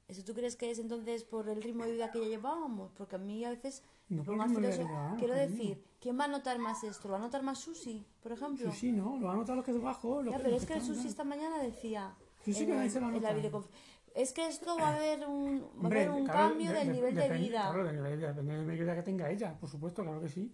¿Eso 0.08 0.24
tú 0.24 0.34
crees 0.34 0.56
que 0.56 0.72
es 0.72 0.80
entonces 0.80 1.24
por 1.24 1.48
el 1.50 1.62
ritmo 1.62 1.84
de 1.86 1.92
vida 1.92 2.12
que 2.12 2.20
ya 2.22 2.28
llevábamos? 2.28 2.92
Porque 2.94 3.16
a 3.16 3.20
mí 3.20 3.46
a 3.46 3.50
veces... 3.52 3.84
No 4.10 4.24
lo 4.24 4.38
más 4.38 4.52
llevábamos, 4.52 5.20
quiero 5.20 5.34
decir, 5.34 5.84
¿quién 6.00 6.18
va 6.18 6.26
a 6.26 6.28
notar 6.30 6.60
más 6.60 6.84
esto? 6.84 7.08
¿Lo 7.10 7.14
va 7.14 7.18
a 7.18 7.22
notar 7.22 7.44
más 7.44 7.60
Susi, 7.60 8.06
por 8.22 8.32
ejemplo? 8.32 8.72
Sí, 8.72 8.78
sí, 8.78 8.92
no. 8.94 9.18
Lo 9.20 9.28
van 9.28 9.36
a 9.36 9.40
notar 9.40 9.56
los 9.58 9.66
que 9.66 9.74
debajo. 9.74 10.22
Los 10.22 10.32
Ya, 10.32 10.38
que- 10.38 10.44
pero 10.46 10.56
es 10.56 10.66
que 10.66 10.74
el 10.76 10.82
Susi 10.82 11.08
esta 11.10 11.24
mañana 11.26 11.60
decía 11.62 12.16
en, 12.46 12.54
que 12.54 12.66
nadie 12.68 12.90
se 12.90 13.00
va 13.02 13.08
a 13.08 13.16
en 13.16 13.22
la 13.22 13.62
es 14.16 14.32
que 14.34 14.48
esto 14.48 14.76
va 14.78 14.90
a 14.90 14.96
haber 14.96 15.28
un, 15.28 15.62
va 15.62 15.66
a 15.66 15.70
Hombre, 15.84 16.00
haber 16.06 16.12
un 16.22 16.26
claro, 16.26 16.50
cambio 16.50 16.72
de- 16.72 16.78
del 16.78 16.88
de- 16.88 16.94
nivel 16.94 17.16
de 17.16 17.22
depende- 17.22 17.48
vida. 17.48 17.62
Claro, 17.70 17.84
del 17.86 17.96
nivel 17.98 18.12
de 18.12 18.18
vida, 18.18 18.28
depende 18.30 18.52
del 18.54 18.62
nivel 18.62 18.78
de 18.78 18.84
vida 18.84 18.96
que 18.96 19.04
tenga 19.04 19.30
ella, 19.30 19.60
por 19.60 19.70
supuesto, 19.70 20.02
claro 20.04 20.22
que 20.22 20.30
sí. 20.30 20.52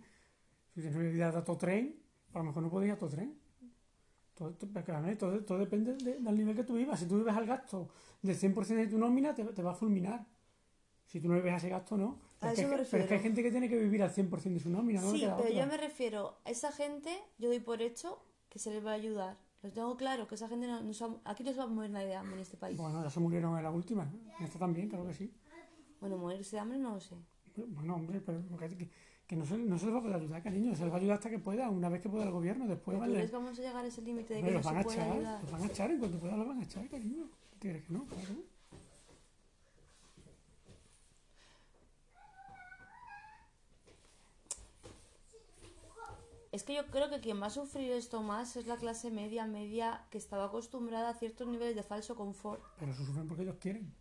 Si 0.74 0.82
tienes 0.82 0.96
una 0.96 1.10
vida 1.10 1.32
de 1.32 1.42
todo 1.44 1.58
tren, 1.58 1.96
a 2.34 2.40
lo 2.40 2.44
mejor 2.46 2.64
no 2.64 2.70
puedes 2.70 2.88
ir 2.88 2.94
a 2.94 2.98
todo 2.98 3.10
tren. 3.12 3.40
Todo, 4.34 4.50
¿eh? 4.50 5.16
todo, 5.16 5.44
todo 5.46 5.60
depende 5.60 5.94
de- 5.94 6.20
del 6.20 6.36
nivel 6.36 6.56
que 6.56 6.64
tú 6.64 6.74
vivas. 6.74 7.00
Si 7.00 7.06
tú 7.08 7.18
vives 7.18 7.36
al 7.36 7.46
gasto 7.46 7.90
del 8.22 8.36
100% 8.36 8.82
de 8.82 8.88
tu 8.88 8.98
nómina, 8.98 9.34
te, 9.36 9.46
te 9.46 9.62
va 9.62 9.72
a 9.72 9.76
fulminar. 9.76 10.26
Si 11.06 11.22
tú 11.22 11.28
no 11.30 11.36
vives 11.36 11.54
a 11.54 11.58
ese 11.58 11.70
gasto, 11.70 11.96
no. 11.96 12.20
A 12.44 12.52
Pero, 12.52 12.54
es 12.54 12.60
eso 12.60 12.70
que, 12.70 12.76
me 12.76 12.84
pero 12.84 12.84
es 12.84 12.90
que 12.90 12.96
hay 12.96 13.02
refiero. 13.04 13.24
gente 13.24 13.44
que 13.44 13.52
tiene 13.52 13.70
que 13.70 13.78
vivir 13.80 14.04
al 14.04 14.12
100% 14.14 14.54
de 14.54 14.60
su 14.60 14.70
nómina, 14.70 15.02
no 15.02 15.12
Sí, 15.12 15.26
pero 15.38 15.50
yo 15.50 15.66
me 15.68 15.78
refiero 15.78 16.38
a 16.46 16.50
esa 16.52 16.72
gente, 16.72 17.10
yo 17.38 17.50
doy 17.50 17.60
por 17.60 17.82
hecho 17.82 18.20
que 18.50 18.60
se 18.60 18.72
les 18.72 18.86
va 18.86 18.92
a 18.92 18.96
ayudar. 18.96 19.38
Lo 19.62 19.72
tengo 19.72 19.96
claro, 19.96 20.28
que 20.28 20.36
esa 20.36 20.50
gente 20.50 20.68
no, 20.68 20.82
no 20.82 20.94
se 20.94 21.06
va- 21.08 21.22
aquí 21.26 21.44
no 21.44 21.52
se 21.52 21.58
va 21.58 21.64
a 21.64 21.68
morir 21.68 21.90
nadie 21.92 22.08
de 22.08 22.16
hambre 22.16 22.36
en 22.36 22.42
este 22.42 22.58
país. 22.58 22.78
Bueno, 22.78 23.02
ya 23.04 23.10
se 23.10 23.20
murieron 23.20 23.58
en 23.58 23.64
la 23.64 23.72
última. 23.72 24.12
En 24.40 24.46
esta 24.46 24.60
también, 24.60 24.90
claro 24.90 25.06
que 25.08 25.14
sí. 25.14 25.34
Bueno, 26.02 26.18
morirse 26.18 26.58
de 26.58 26.60
hambre 26.62 26.78
no 26.78 26.96
lo 26.96 27.00
sé. 27.00 27.16
Bueno, 27.68 27.96
hombre, 27.96 28.20
pero 28.20 28.44
que, 28.58 28.78
que- 28.78 28.90
que 29.26 29.36
no, 29.38 29.46
se, 29.46 29.58
no 29.58 29.80
se 29.80 29.86
les 29.86 29.96
va 29.96 30.00
a 30.00 30.02
poder 30.02 30.18
ayudar, 30.18 30.44
cariño. 30.44 30.76
Se 30.76 30.84
les 30.84 30.92
va 30.92 30.98
a 30.98 31.00
ayudar 31.00 31.16
hasta 31.16 31.30
que 31.30 31.40
pueda, 31.40 31.70
una 31.70 31.88
vez 31.88 32.02
que 32.02 32.10
pueda 32.10 32.26
el 32.26 32.32
gobierno. 32.32 32.68
Después, 32.68 32.96
¿Tú 32.98 33.00
vale. 33.02 33.26
que 33.26 33.32
vamos 33.32 33.58
a 33.58 33.62
llegar 33.62 33.86
a 33.86 33.88
ese 33.88 34.02
límite 34.02 34.34
de 34.34 34.42
que 34.42 34.48
Hombre, 34.48 34.52
no 34.52 34.58
los 34.60 34.66
van 34.66 34.74
se 34.76 34.80
a 34.80 34.84
puede 34.84 34.98
echar, 34.98 35.12
ayudar? 35.14 35.42
los 35.44 35.52
van 35.52 35.62
a 35.62 35.66
echar, 35.66 35.92
en 35.92 36.00
cuanto 36.00 36.20
puedan 36.20 36.40
los 36.40 36.48
van 36.50 36.60
a 36.60 36.64
echar, 36.64 36.90
cariño. 36.90 37.24
¿Tú 37.52 37.58
crees 37.60 37.84
que 37.86 37.94
no? 37.94 38.06
Claro. 38.06 38.36
Es 46.54 46.64
que 46.64 46.76
yo 46.76 46.86
creo 46.86 47.10
que 47.10 47.20
quien 47.20 47.42
va 47.42 47.48
a 47.48 47.50
sufrir 47.50 47.92
esto 47.92 48.22
más 48.22 48.56
es 48.56 48.68
la 48.68 48.78
clase 48.78 49.10
media, 49.10 49.46
media, 49.48 50.06
que 50.12 50.20
estaba 50.20 50.46
acostumbrada 50.46 51.10
a 51.10 51.14
ciertos 51.16 51.48
niveles 51.48 51.76
de 51.76 51.82
falso 51.84 52.16
confort. 52.16 52.62
Pero 52.80 52.92
eso 52.92 53.04
sufren 53.06 53.28
porque 53.28 53.42
ellos 53.44 53.58
quieren. 53.60 53.92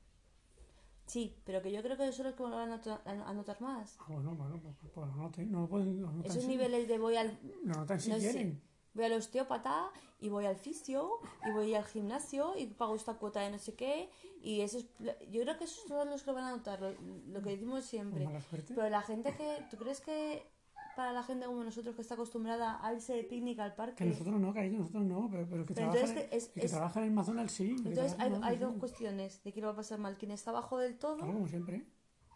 Sí, 1.06 1.34
pero 1.44 1.60
que 1.62 1.72
yo 1.72 1.82
creo 1.82 1.96
que 1.96 2.06
eso 2.08 2.22
es 2.22 2.28
lo 2.30 2.36
que 2.36 2.42
van 2.42 2.52
a 2.54 2.66
notar, 2.66 3.00
a 3.06 3.32
notar 3.32 3.60
más. 3.60 3.96
Ah, 4.00 4.04
bueno, 4.08 4.34
bueno, 4.34 4.60
pues, 4.62 4.76
pues 4.94 5.16
noten, 5.16 5.50
no 5.50 5.62
lo 5.62 5.68
pueden, 5.68 6.00
lo 6.00 6.12
notan 6.12 6.30
Esos 6.30 6.42
si- 6.44 6.48
niveles 6.48 6.86
de 6.88 6.98
voy 6.98 7.16
al, 7.16 7.38
Lo 7.64 7.74
notan 7.74 7.98
si 8.00 8.10
no 8.10 8.16
sé, 8.16 8.20
quieren. 8.20 8.62
voy 8.94 9.04
al 9.06 9.12
osteópata 9.14 9.90
y 10.20 10.28
voy 10.28 10.44
al 10.46 10.56
fisio 10.56 11.18
y 11.46 11.50
voy 11.52 11.74
al 11.74 11.84
gimnasio 11.84 12.56
y 12.56 12.66
pago 12.66 12.94
esta 12.94 13.14
cuota 13.14 13.40
de 13.40 13.50
no 13.50 13.58
sé 13.58 13.74
qué 13.74 14.10
y 14.42 14.60
eso 14.60 14.78
es, 14.78 14.86
yo 15.30 15.40
creo 15.42 15.56
que 15.58 15.64
esos 15.64 15.86
son 15.88 16.08
los 16.10 16.22
que 16.22 16.30
van 16.32 16.44
a 16.44 16.50
notar 16.56 16.80
lo, 16.80 16.92
lo 16.92 17.42
que 17.42 17.50
decimos 17.50 17.84
siempre 17.84 18.24
Con 18.24 18.32
mala 18.34 18.44
suerte. 18.44 18.74
pero 18.74 18.88
la 18.90 19.02
gente 19.02 19.34
que 19.34 19.64
tú 19.70 19.76
crees 19.78 20.00
que 20.00 20.46
para 20.94 21.12
la 21.12 21.22
gente 21.22 21.46
como 21.46 21.62
nosotros 21.64 21.94
que 21.94 22.02
está 22.02 22.14
acostumbrada 22.14 22.84
a 22.84 22.92
irse 22.92 23.14
de 23.14 23.24
picnic 23.24 23.58
al 23.60 23.70
Que 23.72 23.76
parque 23.76 24.04
nosotros 24.04 24.40
no, 24.40 24.52
cariño, 24.52 24.78
nosotros 24.80 25.04
no, 25.04 25.28
pero, 25.30 25.46
pero 25.48 25.66
que 25.66 25.74
Pero 25.74 25.90
trabaja, 25.90 26.14
que 26.14 26.28
es- 26.36 26.46
el 26.48 26.52
que 26.52 26.66
es- 26.66 26.70
trabaja 26.72 27.00
en 27.00 27.06
el 27.06 27.12
McDonald's 27.12 27.52
sí. 27.52 27.76
que 27.82 27.88
entonces 27.88 28.16
hay, 28.18 28.32
hay 28.42 28.56
dos 28.58 28.74
cuestiones 28.76 29.42
de 29.42 29.52
quién 29.52 29.62
lo 29.62 29.68
va 29.68 29.72
a 29.74 29.76
pasar 29.76 29.98
mal 29.98 30.16
quien 30.16 30.30
está 30.30 30.50
abajo 30.50 30.78
del 30.78 30.98
todo 30.98 31.16
Claro, 31.16 31.32
como 31.32 31.48
siempre, 31.48 31.86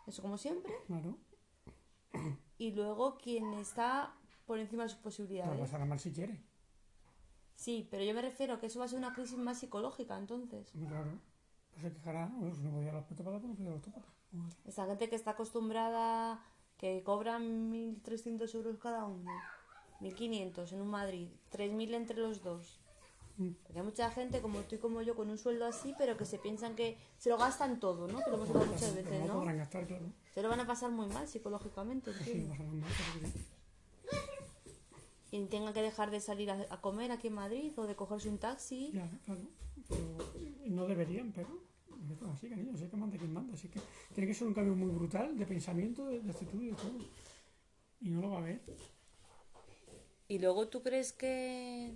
eso 0.07 0.23
como 0.23 0.39
siempre 0.39 0.73
claro. 0.87 1.19
y 2.59 2.73
luego 2.73 3.19
quien 3.19 3.53
está 3.55 4.15
por 4.47 4.59
encima 4.59 4.85
de 4.85 4.89
sus 4.91 4.99
Pero 4.99 5.05
posibilidades 5.05 5.61
pasará 5.61 5.85
mal 5.85 5.99
si 5.99 6.13
quiere. 6.13 6.41
sí 7.55 7.87
pero 7.91 8.05
yo 8.05 8.15
me 8.15 8.23
refiero 8.23 8.55
a 8.55 8.61
que 8.61 8.67
eso 8.67 8.79
va 8.79 8.85
a 8.85 8.89
ser 8.89 8.99
una 8.99 9.13
crisis 9.13 9.39
más 9.39 9.59
psicológica 9.59 10.17
entonces 10.19 10.71
claro. 10.89 11.19
Pues 11.73 11.83
se 11.83 11.93
quejará, 11.93 12.29
si 12.55 12.63
no 12.63 12.81
los 12.91 13.05
petópatas, 13.05 13.39
pues 13.43 13.51
no 13.51 13.55
podía 13.55 13.71
los 13.73 13.83
tópatas. 13.83 14.11
Esa 14.65 14.87
gente 14.87 15.11
que 15.11 15.15
está 15.17 15.33
acostumbrada, 15.33 16.43
que 16.78 17.02
cobran 17.02 17.73
1.300 17.73 18.54
euros 18.54 18.78
cada 18.78 19.04
uno, 19.04 19.30
1.500 20.00 20.73
en 20.73 20.80
un 20.80 20.88
Madrid, 20.88 21.28
3.000 21.52 21.95
entre 21.95 22.18
los 22.18 22.42
dos. 22.42 22.80
Mm. 23.38 23.50
Porque 23.62 23.78
hay 23.78 23.85
mucha 23.85 24.11
gente 24.11 24.40
como 24.40 24.61
tú 24.61 24.76
y 24.76 24.78
como 24.78 25.02
yo 25.02 25.14
con 25.14 25.28
un 25.28 25.38
sueldo 25.38 25.66
así, 25.66 25.95
pero 25.99 26.16
que 26.16 26.25
se 26.25 26.38
piensan 26.38 26.75
que 26.75 26.97
se 27.18 27.28
lo 27.28 27.37
gastan 27.37 27.80
todo, 27.80 28.09
¿no? 28.09 28.23
Que 28.23 28.30
lo 28.30 28.37
hemos 28.37 28.49
hablado 28.49 28.66
muchas 28.66 28.95
veces, 28.95 29.26
no. 29.26 29.45
Se 30.35 30.42
lo 30.42 30.49
van 30.49 30.61
a 30.61 30.66
pasar 30.66 30.90
muy 30.90 31.06
mal 31.06 31.28
psicológicamente, 31.28 32.12
sí, 32.25 32.47
mal. 32.49 32.59
Y 35.30 35.45
tengan 35.47 35.75
que 35.75 35.83
dejar 35.83 36.11
de 36.11 36.21
salir 36.21 36.50
a, 36.50 36.66
a 36.71 36.80
comer 36.80 37.11
aquí 37.11 37.28
en 37.28 37.35
Madrid 37.35 37.73
o 37.76 37.87
de 37.87 37.95
cogerse 37.95 38.28
un 38.28 38.38
taxi. 38.38 38.92
Ya, 38.92 39.11
claro. 39.25 39.40
Pero 39.88 40.18
no 40.66 40.87
deberían, 40.87 41.33
pero 41.33 41.66
así, 42.33 42.49
cariño. 42.49 42.73
Así 42.75 42.89
que 42.89 42.97
manda 42.97 43.17
quien 43.19 43.33
manda. 43.33 43.55
Así 43.55 43.69
que 43.69 43.81
tiene 44.15 44.27
que 44.29 44.35
ser 44.35 44.47
un 44.49 44.55
cambio 44.55 44.75
muy 44.75 44.91
brutal 44.91 45.37
de 45.39 45.47
pensamiento, 45.47 46.07
de, 46.07 46.21
de 46.21 46.31
actitud 46.31 46.61
y 46.63 46.67
de 46.71 46.75
todo. 46.77 46.99
Y 48.01 48.11
no 48.11 48.21
lo 48.21 48.31
va 48.31 48.39
a 48.39 48.43
ver. 48.43 48.61
Y 50.29 50.39
luego 50.39 50.69
tú 50.69 50.83
crees 50.83 51.13
que, 51.13 51.95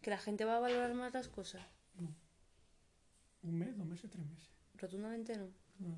que 0.00 0.10
la 0.10 0.18
gente 0.18 0.44
va 0.44 0.56
a 0.56 0.60
valorar 0.60 0.94
más 0.94 1.12
las 1.12 1.28
cosas. 1.28 1.66
Un 3.42 3.58
mes, 3.58 3.76
dos 3.76 3.86
meses, 3.86 4.10
tres 4.10 4.24
meses. 4.26 4.50
Rotundamente 4.74 5.36
no. 5.36 5.48
No, 5.78 5.96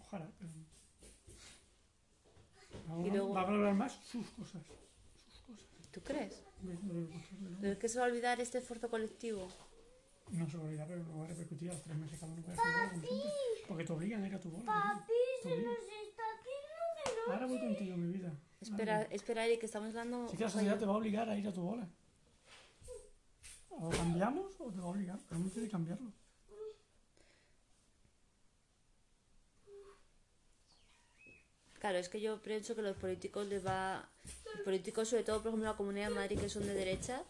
Ojalá, 0.00 0.30
pero. 0.38 0.50
Va 2.88 2.94
a, 3.02 3.06
Y 3.06 3.10
luego- 3.10 3.32
va 3.34 3.40
a 3.42 3.44
valorar 3.44 3.74
más 3.74 3.92
sus 4.04 4.26
cosas. 4.30 4.62
Sus 5.16 5.40
cosas. 5.42 5.90
¿Tú 5.90 6.00
crees? 6.02 6.42
No, 6.62 6.72
no, 6.74 6.92
no, 6.92 7.00
no, 7.50 7.58
¿Pero 7.60 7.72
es 7.72 7.78
que 7.78 7.88
se 7.88 7.98
va 7.98 8.04
a 8.04 8.08
olvidar 8.08 8.40
este 8.40 8.58
esfuerzo 8.58 8.90
colectivo? 8.90 9.48
No 10.32 10.48
se 10.48 10.56
va 10.56 10.62
a 10.62 10.66
olvidar, 10.66 10.86
pero 10.86 11.18
va 11.18 11.24
a 11.24 11.28
repercutir 11.28 11.70
a 11.70 11.74
los 11.74 11.82
tres 11.82 11.96
meses 11.96 12.20
cada 12.20 12.32
uno 12.32 12.42
siempre. 12.42 13.10
Porque 13.66 13.84
te 13.84 13.92
obligan 13.92 14.22
a 14.22 14.26
ir 14.28 14.34
a 14.34 14.40
tu 14.40 14.50
bola. 14.50 14.64
cariño. 14.64 15.06
Te 15.42 15.52
obligan. 15.52 15.72
está 16.08 16.22
haciendo 16.38 17.26
de 17.26 17.32
Ahora 17.32 17.46
voy 17.46 17.60
contigo, 17.60 17.96
mi 17.96 18.12
vida. 18.12 18.32
Espera, 18.60 19.02
espera, 19.10 19.46
Eric, 19.46 19.60
que 19.60 19.66
estamos 19.66 19.88
hablando. 19.90 20.28
Sí 20.28 20.36
que 20.36 20.44
la 20.44 20.50
sociedad 20.50 20.78
te 20.78 20.86
va 20.86 20.92
a 20.92 20.96
obligar 20.96 21.28
a 21.28 21.36
ir 21.36 21.48
a 21.48 21.52
tu 21.52 21.62
bola. 21.62 21.88
O 23.70 23.90
lo 23.90 23.90
cambiamos 23.90 24.60
o 24.60 24.70
te 24.70 24.78
va 24.78 24.84
a 24.84 24.88
obligar, 24.88 25.18
pero 25.28 25.40
no 25.40 25.48
tiene 25.48 25.66
que 25.66 25.72
cambiarlo. 25.72 26.12
Claro, 31.80 31.96
es 31.96 32.10
que 32.10 32.20
yo 32.20 32.40
pienso 32.42 32.76
que 32.76 32.82
los 32.82 32.96
políticos 32.96 33.46
les 33.46 33.66
va. 33.66 34.06
Los 34.54 34.62
políticos, 34.64 35.08
sobre 35.08 35.24
todo, 35.24 35.38
por 35.38 35.48
ejemplo, 35.48 35.70
la 35.70 35.76
Comunidad 35.76 36.08
de 36.10 36.14
Madrid, 36.14 36.38
que 36.38 36.50
son 36.50 36.66
de 36.66 36.74
derecha, 36.74 37.22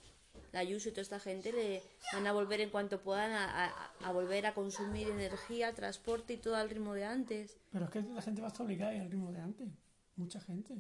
la 0.53 0.61
Ayuso 0.61 0.89
y 0.89 0.93
toda 0.93 1.03
esta 1.03 1.21
gente, 1.21 1.53
le 1.53 1.83
van 2.13 2.27
a 2.27 2.33
volver 2.33 2.61
en 2.61 2.71
cuanto 2.71 3.01
puedan 3.01 3.33
a, 3.33 4.13
volver 4.13 4.47
a 4.47 4.55
consumir 4.55 5.09
energía, 5.09 5.73
transporte 5.75 6.35
y 6.35 6.37
todo 6.37 6.57
al 6.57 6.71
ritmo 6.71 6.95
de 6.95 7.05
antes. 7.05 7.57
Pero 7.71 7.85
es 7.85 7.91
que 7.91 8.03
la 8.03 8.23
gente 8.23 8.41
va 8.41 8.49
a 8.49 8.51
estar 8.51 8.67
obligada 8.67 8.93
a 8.93 8.95
ir 8.95 9.01
al 9.03 9.11
ritmo 9.11 9.33
de 9.33 9.41
antes. 9.41 9.69
Mucha 10.17 10.41
gente. 10.41 10.75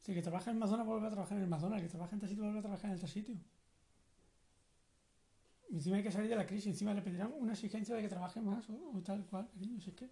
Si 0.00 0.12
el 0.12 0.16
que 0.16 0.22
trabaja 0.22 0.50
en 0.50 0.56
Amazonas 0.56 0.86
vuelve 0.86 1.06
a 1.06 1.10
trabajar 1.10 1.36
en 1.36 1.44
el 1.44 1.52
Amazonas, 1.52 1.78
el 1.78 1.84
que 1.84 1.90
trabaja 1.90 2.14
en 2.14 2.20
tal 2.20 2.28
sitio 2.28 2.44
vuelve 2.44 2.58
a 2.58 2.62
trabajar 2.62 2.90
en 2.90 2.98
tal 2.98 3.08
sitio. 3.08 3.36
Y 5.68 5.76
encima 5.76 5.96
hay 5.96 6.02
que 6.02 6.12
salir 6.12 6.30
de 6.30 6.36
la 6.36 6.46
crisis, 6.46 6.68
encima 6.68 6.94
le 6.94 7.02
pedirán 7.02 7.32
una 7.36 7.52
exigencia 7.52 7.94
de 7.94 8.02
que 8.02 8.08
trabaje 8.08 8.40
más 8.40 8.68
o, 8.70 8.92
o 8.94 9.02
tal 9.02 9.26
cual, 9.26 9.48
cariño. 9.48 9.80
Si 9.80 9.90
es 9.90 9.96
que 9.96 10.08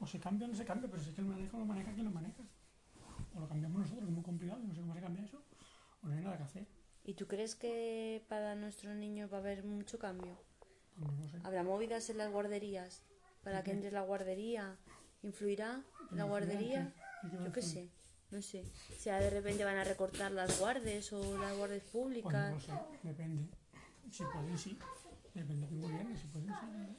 o 0.00 0.06
se 0.06 0.18
cambia 0.18 0.46
o 0.46 0.50
no 0.50 0.56
se 0.56 0.64
cambia, 0.64 0.88
pero 0.90 1.02
si 1.02 1.10
es 1.10 1.14
que 1.14 1.20
el 1.20 1.28
manejo 1.28 1.58
lo 1.58 1.66
maneja 1.66 1.92
quien 1.92 2.06
lo 2.06 2.10
maneja. 2.10 2.42
O 3.34 3.40
lo 3.40 3.48
cambiamos 3.48 3.80
nosotros, 3.80 4.04
que 4.04 4.10
es 4.10 4.14
muy 4.14 4.24
complicado, 4.24 4.60
no 4.62 4.74
sé 4.74 4.80
cómo 4.80 4.94
se 4.94 5.00
cambia 5.00 5.24
eso, 5.24 5.42
o 6.02 6.08
no 6.08 6.14
hay 6.14 6.22
nada 6.22 6.36
que 6.36 6.42
hacer. 6.42 6.66
¿Y 7.08 7.14
tú 7.14 7.26
crees 7.26 7.54
que 7.54 8.22
para 8.28 8.54
nuestros 8.54 8.94
niños 8.94 9.32
va 9.32 9.38
a 9.38 9.40
haber 9.40 9.64
mucho 9.64 9.98
cambio? 9.98 10.36
No 10.98 11.10
lo 11.10 11.26
sé. 11.26 11.38
¿Habrá 11.42 11.62
movidas 11.62 12.10
en 12.10 12.18
las 12.18 12.30
guarderías? 12.30 13.02
¿Para 13.42 13.62
que 13.62 13.70
entres 13.70 13.94
a 13.94 14.00
la 14.00 14.02
guardería? 14.02 14.76
¿Influirá 15.22 15.70
en 16.10 16.18
la 16.18 16.24
¿Influirá 16.24 16.24
en 16.24 16.28
guardería? 16.28 16.94
Yo 17.46 17.50
qué 17.50 17.62
sé, 17.62 17.88
no 18.30 18.42
sé. 18.42 18.62
Ahora 19.06 19.20
de 19.20 19.30
repente 19.30 19.64
van 19.64 19.78
a 19.78 19.84
recortar 19.84 20.32
las 20.32 20.60
guardes 20.60 21.10
o 21.14 21.38
las 21.38 21.56
guardes 21.56 21.80
Pues 21.80 21.92
públicas. 21.92 22.50
no 22.50 22.54
lo 22.56 22.60
sé, 22.60 22.72
depende. 23.02 23.48
Si 24.10 24.22
pueden, 24.24 24.58
sí. 24.58 24.78
Depende 25.32 25.62
de 25.62 25.68
quién 25.68 25.80
gobierne, 25.80 26.14
si 26.14 26.26
pueden, 26.26 26.50
sí. 26.50 26.98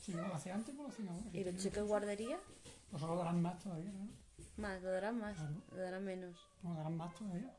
Si 0.00 0.14
no 0.14 0.28
lo 0.28 0.34
hace 0.36 0.52
antes, 0.52 0.72
pues 0.76 0.86
lo 0.86 0.94
hacen 0.94 1.08
ahora. 1.08 1.26
¿Y 1.26 1.30
quieren, 1.32 1.56
cheques 1.58 1.82
guardería? 1.82 2.38
Pues 2.88 3.00
solo 3.00 3.16
darán 3.16 3.42
más 3.42 3.58
todavía, 3.58 3.90
¿no? 3.90 4.08
Más, 4.58 4.80
lo 4.80 4.92
darán 4.92 5.18
más, 5.18 5.36
Claro. 5.36 5.60
lo 5.72 5.76
darán 5.76 6.04
menos. 6.04 6.38
No 6.62 6.72
darán 6.76 6.96
más 6.96 7.12
todavía. 7.16 7.52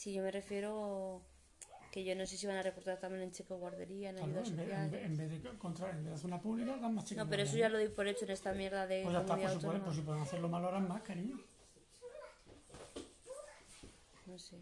Si 0.00 0.14
yo 0.14 0.22
me 0.22 0.30
refiero 0.30 1.20
que 1.92 2.02
yo 2.04 2.16
no 2.16 2.24
sé 2.24 2.38
si 2.38 2.46
van 2.46 2.56
a 2.56 2.62
recortar 2.62 2.98
también 2.98 3.22
en 3.22 3.32
cheque 3.32 3.52
guardería, 3.52 4.08
en 4.08 4.16
Claro, 4.16 4.30
ayudas 4.30 4.48
en, 4.48 4.56
vez, 4.56 4.70
en, 4.70 4.90
vez, 4.90 5.04
en 5.04 5.16
vez 5.18 5.42
de 5.42 5.58
contra, 5.58 5.90
en 5.90 5.96
vez 5.96 6.06
de 6.06 6.14
hacer 6.14 6.26
una 6.28 6.40
pública, 6.40 6.74
dan 6.78 6.94
más 6.94 7.04
chicos. 7.04 7.22
No, 7.22 7.28
pero 7.28 7.42
eso 7.42 7.58
ya 7.58 7.68
lo 7.68 7.76
doy 7.76 7.88
por 7.88 8.08
hecho 8.08 8.24
en 8.24 8.30
esta 8.30 8.54
mierda 8.54 8.86
de 8.86 9.02
Pues 9.02 9.12
ya 9.12 9.20
está, 9.20 9.36
pues 9.36 9.52
si, 9.52 9.58
pueden, 9.58 9.82
pues 9.82 9.96
si 9.96 10.00
pueden 10.00 10.22
hacerlo 10.22 10.48
mal, 10.48 10.64
harán 10.64 10.88
más, 10.88 11.02
cariño. 11.02 11.38
No 14.24 14.38
sé. 14.38 14.58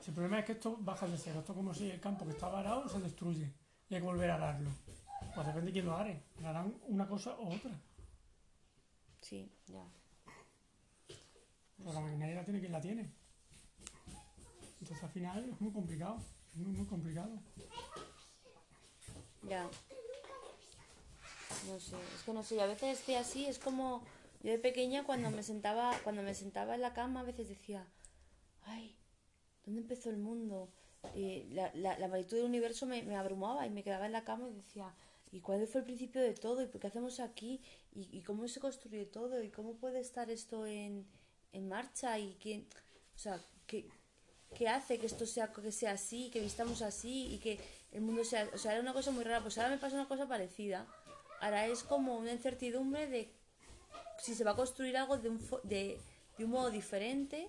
Si 0.00 0.10
el 0.10 0.14
problema 0.14 0.38
es 0.38 0.44
que 0.44 0.52
esto 0.52 0.76
baja 0.78 1.08
de 1.08 1.18
cero. 1.18 1.40
Esto 1.40 1.54
es 1.54 1.56
como 1.56 1.74
si 1.74 1.90
el 1.90 2.00
campo 2.00 2.24
que 2.24 2.30
está 2.30 2.48
varado 2.48 2.88
se 2.88 3.00
destruye 3.00 3.52
y 3.88 3.94
hay 3.96 4.00
que 4.00 4.06
volver 4.06 4.30
a 4.30 4.36
ararlo. 4.36 4.70
Pues 5.34 5.44
depende 5.44 5.66
de 5.66 5.72
quién 5.72 5.86
lo 5.86 5.96
haré. 5.96 6.22
Harán 6.44 6.72
una 6.86 7.08
cosa 7.08 7.32
o 7.32 7.52
otra. 7.52 7.72
Sí, 9.22 9.50
ya. 9.66 9.84
Pero 11.78 11.92
la 11.92 12.00
maquinaria 12.00 12.36
la 12.36 12.44
tiene 12.44 12.60
quien 12.60 12.70
la 12.70 12.80
tiene. 12.80 13.21
Entonces 14.82 15.04
al 15.04 15.10
final 15.10 15.48
es 15.48 15.60
muy 15.60 15.72
complicado. 15.72 16.18
Muy, 16.54 16.72
muy 16.72 16.86
complicado. 16.86 17.38
Ya. 19.48 19.70
No 21.68 21.78
sé, 21.78 21.96
es 22.16 22.22
que 22.24 22.32
no 22.32 22.42
sé, 22.42 22.56
yo 22.56 22.62
a 22.62 22.66
veces 22.66 22.98
estoy 22.98 23.14
así, 23.14 23.46
es 23.46 23.60
como 23.60 24.02
yo 24.42 24.50
de 24.50 24.58
pequeña 24.58 25.04
cuando 25.04 25.30
me 25.30 25.44
sentaba, 25.44 25.96
cuando 26.02 26.22
me 26.22 26.34
sentaba 26.34 26.74
en 26.74 26.80
la 26.80 26.94
cama 26.94 27.20
a 27.20 27.22
veces 27.22 27.48
decía, 27.48 27.86
ay, 28.64 28.96
¿dónde 29.64 29.82
empezó 29.82 30.10
el 30.10 30.18
mundo? 30.18 30.68
Y 31.14 31.44
la, 31.50 31.72
la, 31.74 32.08
magnitud 32.08 32.38
del 32.38 32.46
universo 32.46 32.84
me, 32.86 33.16
abrumaba 33.16 33.64
y 33.66 33.70
me 33.70 33.84
quedaba 33.84 34.06
en 34.06 34.12
la 34.12 34.24
cama 34.24 34.48
y 34.48 34.54
decía, 34.54 34.92
¿y 35.30 35.40
cuál 35.40 35.64
fue 35.68 35.82
el 35.82 35.84
principio 35.84 36.20
de 36.20 36.34
todo? 36.34 36.60
¿Y 36.60 36.66
por 36.66 36.80
qué 36.80 36.88
hacemos 36.88 37.20
aquí? 37.20 37.62
¿Y, 37.92 38.08
y 38.10 38.22
cómo 38.22 38.48
se 38.48 38.58
construye 38.58 39.06
todo? 39.06 39.40
¿Y 39.44 39.50
cómo 39.50 39.76
puede 39.76 40.00
estar 40.00 40.28
esto 40.28 40.66
en, 40.66 41.06
en 41.52 41.68
marcha? 41.68 42.18
¿Y 42.18 42.34
quién? 42.40 42.66
O 43.14 43.18
sea, 43.18 43.40
¿qué, 43.68 43.88
qué 44.54 44.68
hace 44.68 44.98
que 44.98 45.06
esto 45.06 45.26
sea, 45.26 45.52
que 45.52 45.72
sea 45.72 45.92
así, 45.92 46.30
que 46.30 46.40
vistamos 46.40 46.82
así 46.82 47.34
y 47.34 47.38
que 47.38 47.58
el 47.92 48.00
mundo 48.02 48.24
sea... 48.24 48.48
O 48.54 48.58
sea, 48.58 48.72
era 48.72 48.80
una 48.80 48.92
cosa 48.92 49.10
muy 49.10 49.24
rara. 49.24 49.40
Pues 49.40 49.56
ahora 49.58 49.70
me 49.70 49.78
pasa 49.78 49.96
una 49.96 50.08
cosa 50.08 50.26
parecida. 50.28 50.86
Ahora 51.40 51.66
es 51.66 51.82
como 51.82 52.16
una 52.16 52.32
incertidumbre 52.32 53.06
de 53.08 53.32
si 54.18 54.34
se 54.34 54.44
va 54.44 54.52
a 54.52 54.56
construir 54.56 54.96
algo 54.96 55.18
de 55.18 55.28
un, 55.28 55.40
fo- 55.40 55.60
de, 55.62 55.98
de 56.38 56.44
un 56.44 56.50
modo 56.50 56.70
diferente 56.70 57.48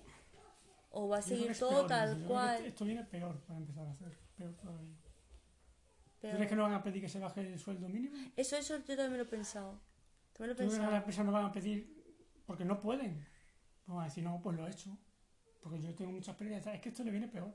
o 0.90 1.08
va 1.08 1.18
a 1.18 1.22
que 1.22 1.28
seguir 1.28 1.56
todo 1.58 1.70
peor, 1.70 1.86
tal 1.88 2.08
yo 2.08 2.14
creo 2.14 2.26
que 2.26 2.32
cual. 2.32 2.66
Esto 2.66 2.84
viene 2.84 3.04
peor 3.04 3.40
para 3.42 3.58
empezar 3.60 3.86
a 3.86 3.90
hacer. 3.92 4.18
Peor 4.36 4.54
todavía. 4.54 4.94
¿Tú 4.94 6.18
Pero 6.20 6.36
crees 6.36 6.48
que 6.48 6.56
no 6.56 6.62
van 6.62 6.72
a 6.72 6.82
pedir 6.82 7.02
que 7.02 7.08
se 7.08 7.18
baje 7.20 7.40
el 7.42 7.58
sueldo 7.58 7.88
mínimo? 7.88 8.16
eso, 8.34 8.56
eso 8.56 8.76
yo 8.78 8.96
también 8.96 9.18
lo 9.18 9.22
he 9.24 9.26
pensado. 9.26 9.78
También 10.32 10.48
lo 10.48 10.52
he 10.52 10.56
¿Tú 10.56 10.56
crees 10.56 10.72
que 10.72 10.78
las 10.78 10.78
pensado. 10.78 10.96
empresas 10.96 11.24
no 11.26 11.32
van 11.32 11.44
a 11.44 11.52
pedir 11.52 12.04
porque 12.46 12.64
no 12.64 12.80
pueden? 12.80 13.26
Van 13.86 14.00
a 14.00 14.04
decir, 14.04 14.24
no, 14.24 14.40
pues 14.42 14.56
lo 14.56 14.66
he 14.66 14.70
hecho. 14.70 14.96
Porque 15.64 15.80
yo 15.80 15.94
tengo 15.94 16.12
mucha 16.12 16.32
experiencia. 16.32 16.74
Es 16.74 16.80
que 16.82 16.90
esto 16.90 17.02
le 17.02 17.10
viene 17.10 17.26
peor. 17.26 17.50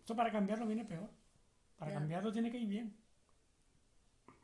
Esto 0.00 0.16
para 0.16 0.32
cambiarlo 0.32 0.66
viene 0.66 0.84
peor. 0.84 1.08
Para 1.78 1.94
cambiarlo 1.94 2.32
tiene 2.32 2.50
que 2.50 2.58
ir 2.58 2.68
bien. 2.68 2.96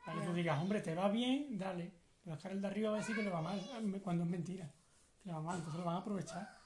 Para 0.05 0.21
que 0.21 0.27
tú 0.27 0.33
digas, 0.33 0.59
hombre, 0.61 0.79
te 0.79 0.95
va 0.95 1.09
bien, 1.09 1.57
dale. 1.57 1.91
Pero 2.23 2.35
es 2.35 2.41
que 2.41 2.47
ahora 2.47 2.55
el 2.55 2.61
de 2.61 2.67
arriba 2.67 2.89
va 2.91 2.95
a 2.95 2.99
decir 2.99 3.15
que 3.15 3.23
le 3.23 3.29
va 3.29 3.41
mal, 3.41 3.59
cuando 4.01 4.23
es 4.23 4.29
mentira. 4.29 4.71
Que 5.21 5.27
le 5.27 5.33
va 5.33 5.41
mal, 5.41 5.57
entonces 5.57 5.77
lo 5.77 5.85
van 5.85 5.95
a 5.97 5.99
aprovechar. 5.99 6.57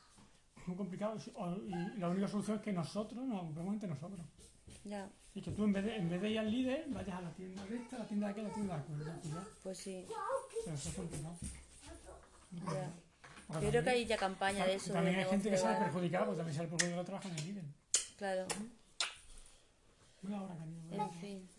Es 0.56 0.68
muy 0.68 0.78
complicado. 0.78 1.18
Y 1.68 2.00
la 2.00 2.10
única 2.10 2.28
solución 2.28 2.58
es 2.58 2.64
que 2.64 2.72
nosotros 2.72 3.26
nos 3.26 3.44
ocupemos 3.44 3.74
entre 3.74 3.90
nosotros. 3.90 4.24
Ya, 4.84 5.10
Y 5.34 5.42
que 5.42 5.52
tú 5.52 5.64
en 5.64 5.74
vez 5.74 5.84
de, 5.84 5.96
en 5.96 6.10
vez 6.10 6.22
de 6.22 6.30
ir 6.30 6.40
al 6.40 6.52
líder, 6.52 6.86
vayas 6.90 7.18
a 7.18 7.22
la 7.22 7.34
tienda 7.34 7.66
de 7.66 7.78
esta, 7.78 7.98
la 7.98 8.06
tienda 8.06 8.28
de 8.28 8.32
aquí, 8.34 8.42
la 8.44 8.54
tienda 8.54 8.76
de 8.76 8.82
aquí. 8.82 9.00
Ya, 9.00 9.34
pues 9.34 9.48
pues 9.64 9.78
sí. 9.80 10.06
Pero 10.64 10.76
eso 10.76 10.90
es 10.90 10.96
complicado. 10.96 11.36
Ya. 12.72 12.94
Porque 13.48 13.66
Yo 13.66 13.70
creo 13.72 13.84
que 13.84 13.90
hay 13.92 14.06
ya 14.06 14.18
campaña 14.18 14.66
de 14.66 14.76
eso. 14.76 14.94
También 14.94 15.16
de 15.18 15.24
hay 15.24 15.30
gente 15.30 15.50
que 15.50 15.58
sale 15.58 15.78
perjudicada, 15.78 16.26
pues 16.26 16.38
también 16.38 16.56
sale 16.56 16.68
perjudicado 16.70 17.02
que 17.02 17.06
trabaja 17.06 17.30
en 17.30 17.36
el 17.38 17.46
líder. 17.46 17.64
Claro, 18.18 18.48
Una 20.24 20.42
hora, 20.44 20.56
cariño. 20.56 21.04
en 21.04 21.12
fin. 21.20 21.50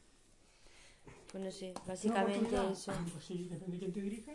Pues 1.30 1.44
no 1.44 1.50
sé, 1.50 1.70
¿Una 1.76 1.84
básicamente 1.86 2.56
eso. 2.72 2.92
Pues 3.12 3.24
sí, 3.24 3.48
depende 3.48 3.72
de 3.74 3.78
quién 3.78 3.92
te 3.92 4.00
dirija 4.00 4.32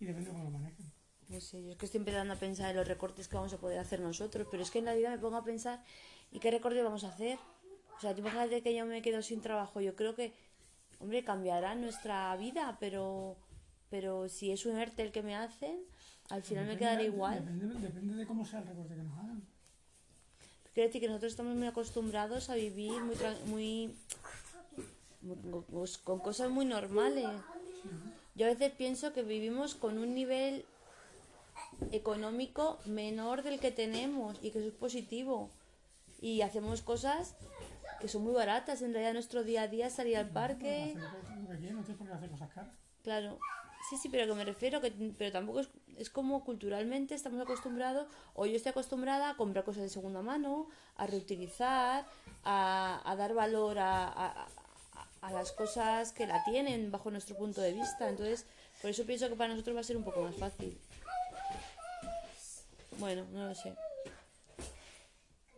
y 0.00 0.04
depende 0.06 0.30
de 0.30 0.32
cómo 0.32 0.44
lo 0.44 0.50
manejen. 0.50 0.90
No 1.28 1.40
sé, 1.40 1.62
yo 1.62 1.70
es 1.70 1.76
que 1.76 1.86
estoy 1.86 1.98
empezando 1.98 2.34
a 2.34 2.36
pensar 2.36 2.70
en 2.70 2.76
los 2.76 2.88
recortes 2.88 3.28
que 3.28 3.36
vamos 3.36 3.52
a 3.52 3.58
poder 3.58 3.78
hacer 3.78 4.00
nosotros, 4.00 4.48
pero 4.50 4.62
es 4.62 4.70
que 4.72 4.80
en 4.80 4.86
la 4.86 4.94
vida 4.94 5.10
me 5.10 5.18
pongo 5.18 5.36
a 5.36 5.44
pensar, 5.44 5.84
¿y 6.32 6.40
qué 6.40 6.50
recortes 6.50 6.82
vamos 6.82 7.04
a 7.04 7.08
hacer? 7.08 7.38
O 7.96 8.00
sea, 8.00 8.14
tú 8.14 8.20
imagínate 8.20 8.62
que 8.62 8.74
yo 8.74 8.84
me 8.84 9.00
quedo 9.00 9.22
sin 9.22 9.40
trabajo, 9.40 9.80
yo 9.80 9.94
creo 9.94 10.16
que, 10.16 10.32
hombre, 10.98 11.22
cambiará 11.22 11.76
nuestra 11.76 12.34
vida, 12.36 12.78
pero, 12.80 13.36
pero 13.90 14.28
si 14.28 14.50
es 14.50 14.66
un 14.66 14.76
ERTE 14.76 15.02
el 15.02 15.12
que 15.12 15.22
me 15.22 15.36
hacen, 15.36 15.78
al 16.30 16.42
final 16.42 16.66
me 16.66 16.76
quedará 16.76 17.02
igual. 17.02 17.34
Depende, 17.44 17.66
depende 17.80 18.14
de 18.16 18.26
cómo 18.26 18.44
sea 18.46 18.60
el 18.60 18.66
recorte 18.66 18.94
que 18.94 19.02
nos 19.02 19.18
hagan. 19.18 19.42
Quiero 20.74 20.88
decir 20.88 21.00
que 21.00 21.08
nosotros 21.08 21.32
estamos 21.32 21.56
muy 21.56 21.66
acostumbrados 21.66 22.48
a 22.50 22.54
vivir 22.54 22.92
muy, 23.02 23.16
muy, 23.46 23.94
muy- 25.22 25.36
con- 25.50 25.86
con 26.04 26.18
cosas 26.20 26.50
muy 26.50 26.64
normales. 26.64 27.26
Yo 28.36 28.46
a 28.46 28.50
veces 28.50 28.72
pienso 28.72 29.12
que 29.12 29.22
vivimos 29.22 29.74
con 29.74 29.98
un 29.98 30.14
nivel 30.14 30.64
económico 31.92 32.78
menor 32.86 33.42
del 33.42 33.58
que 33.58 33.70
tenemos 33.72 34.38
y 34.42 34.50
que 34.50 34.58
eso 34.60 34.68
es 34.68 34.74
positivo. 34.74 35.50
Y 36.20 36.42
hacemos 36.42 36.82
cosas 36.82 37.34
que 38.00 38.08
son 38.08 38.22
muy 38.22 38.32
baratas. 38.32 38.82
En 38.82 38.92
realidad 38.92 39.12
nuestro 39.14 39.42
día 39.42 39.62
a 39.62 39.68
día 39.68 39.90
salir 39.90 40.16
al 40.16 40.28
parque. 40.30 40.94
Hacer 40.96 41.42
lo 41.42 41.48
que 41.48 41.58
quieras, 41.58 41.76
no 41.76 41.82
tienes 41.82 41.96
por 41.98 42.06
qué 42.06 42.12
hacer 42.14 42.30
cosas 42.30 42.50
caras. 42.52 42.70
Claro, 43.02 43.38
sí, 43.88 43.96
sí, 43.96 44.08
pero 44.08 44.26
que 44.26 44.34
me 44.34 44.44
refiero, 44.44 44.80
que, 44.80 44.90
pero 45.16 45.32
tampoco 45.32 45.60
es, 45.60 45.68
es 46.00 46.10
como 46.10 46.44
culturalmente 46.44 47.14
estamos 47.14 47.40
acostumbrados, 47.40 48.06
o 48.34 48.46
yo 48.46 48.56
estoy 48.56 48.70
acostumbrada 48.70 49.30
a 49.30 49.36
comprar 49.36 49.64
cosas 49.64 49.82
de 49.82 49.88
segunda 49.90 50.22
mano, 50.22 50.68
a 50.96 51.06
reutilizar, 51.06 52.06
a, 52.44 53.02
a 53.04 53.16
dar 53.16 53.34
valor 53.34 53.78
a, 53.78 54.08
a- 54.08 54.46
a- 55.20 55.30
las 55.32 55.52
cosas 55.52 56.12
que 56.12 56.26
la 56.26 56.42
tienen 56.44 56.90
bajo 56.90 57.10
nuestro 57.10 57.36
punto 57.36 57.60
de 57.60 57.72
vista. 57.74 58.08
Entonces, 58.08 58.46
por 58.80 58.90
eso 58.90 59.04
pienso 59.04 59.28
que 59.28 59.36
para 59.36 59.52
nosotros 59.52 59.76
va 59.76 59.80
a 59.80 59.84
ser 59.84 59.96
un 59.98 60.04
poco 60.04 60.22
más 60.22 60.34
fácil. 60.36 60.78
Bueno, 62.98 63.26
no 63.32 63.48
lo 63.48 63.54
sé. 63.54 63.74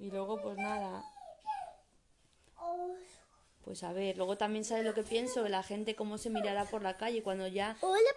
Y 0.00 0.10
luego, 0.10 0.40
pues 0.42 0.56
nada, 0.58 1.04
pues 3.64 3.84
a 3.84 3.92
ver, 3.92 4.16
luego 4.16 4.36
también 4.36 4.64
sabes 4.64 4.84
lo 4.84 4.94
que 4.94 5.04
pienso, 5.04 5.48
la 5.48 5.62
gente 5.62 5.94
cómo 5.94 6.18
se 6.18 6.30
mirará 6.30 6.64
por 6.64 6.82
la 6.82 6.96
calle 6.96 7.22
cuando 7.22 7.46
ya 7.46 7.76
Hola. 7.80 8.10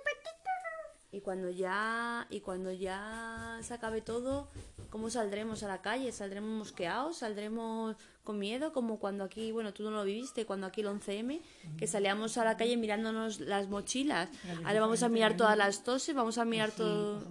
Y 1.15 1.21
cuando 1.21 1.49
ya 1.49 2.27
y 2.29 2.41
cuando 2.41 2.73
ya 2.73 3.57
se 3.61 3.73
acabe 3.73 4.01
todo, 4.01 4.49
¿cómo 4.89 5.09
saldremos 5.09 5.63
a 5.63 5.69
la 5.69 5.81
calle? 5.81 6.11
¿Saldremos 6.11 6.49
mosqueados? 6.49 7.19
¿Saldremos 7.19 7.95
con 8.25 8.37
miedo? 8.37 8.73
Como 8.73 8.99
cuando 8.99 9.23
aquí, 9.23 9.53
bueno, 9.53 9.73
tú 9.73 9.83
no 9.83 9.91
lo 9.91 10.03
viviste, 10.03 10.45
cuando 10.45 10.67
aquí 10.67 10.81
el 10.81 10.87
11M, 10.87 11.39
que 11.77 11.87
salíamos 11.87 12.37
a 12.37 12.43
la 12.43 12.57
calle 12.57 12.75
mirándonos 12.75 13.39
las 13.39 13.69
mochilas. 13.69 14.29
Ahora 14.65 14.81
vamos 14.81 15.03
a 15.03 15.09
mirar 15.09 15.37
todas 15.37 15.57
las 15.57 15.85
toses, 15.85 16.13
vamos 16.13 16.37
a 16.37 16.43
mirar 16.43 16.71
todo... 16.71 17.23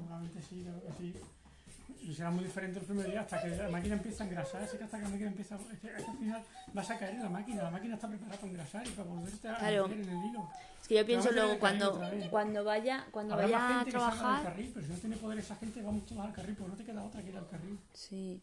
será 2.13 2.31
muy 2.31 2.45
diferente 2.45 2.81
el 2.81 2.85
primer 2.85 3.07
día 3.11 3.21
hasta 3.21 3.41
que 3.43 3.49
la 3.51 3.69
máquina 3.69 3.95
empieza 3.95 4.25
a 4.25 4.27
engrasar. 4.27 4.63
Así 4.63 4.77
que 4.77 4.85
hasta 4.85 4.99
que 4.99 5.05
la 5.05 5.09
máquina 5.11 5.29
empieza. 5.31 5.55
Es 5.55 5.79
que, 5.79 5.87
es 5.87 6.03
que 6.05 6.11
al 6.11 6.19
final 6.19 6.43
vas 6.73 6.91
a 6.91 6.99
caer 6.99 7.15
en 7.15 7.23
la 7.23 7.29
máquina. 7.31 7.63
La 7.63 7.71
máquina 7.71 7.95
está 7.95 8.09
preparada 8.09 8.37
para 8.37 8.51
engrasar 8.51 8.87
y 8.87 8.91
para 8.91 9.09
volverte 9.09 9.49
a 9.49 9.57
Claro. 9.57 9.89
meter 9.89 10.03
en 10.05 10.09
el 10.19 10.25
hilo. 10.27 10.49
Es 10.83 10.89
que 10.89 10.95
yo 10.97 11.07
pienso 11.07 11.29
a 11.31 11.33
luego 11.33 11.53
que 11.53 11.59
cuando, 11.61 12.01
cuando 12.31 12.65
vaya, 12.65 13.07
cuando 13.11 13.33
Habrá 13.35 13.47
más 13.49 13.53
vaya 13.55 13.65
a 13.65 13.69
gente 13.79 13.85
que 13.91 13.97
del 13.97 14.01
trabajar... 14.11 14.43
carril, 14.43 14.71
pero 14.75 14.87
si 14.87 14.93
no 14.93 14.99
tiene 14.99 15.17
poder 15.17 15.39
esa 15.39 15.57
gente, 15.57 15.81
vamos 15.83 16.05
todos 16.05 16.27
al 16.27 16.33
carril, 16.35 16.57
pues 16.57 16.69
no 16.69 16.77
te 16.77 16.85
queda 16.85 17.03
otra 17.05 17.23
que 17.23 17.29
ir 17.31 17.37
al 17.39 17.49
carril. 17.49 17.79
Sí. 17.95 18.43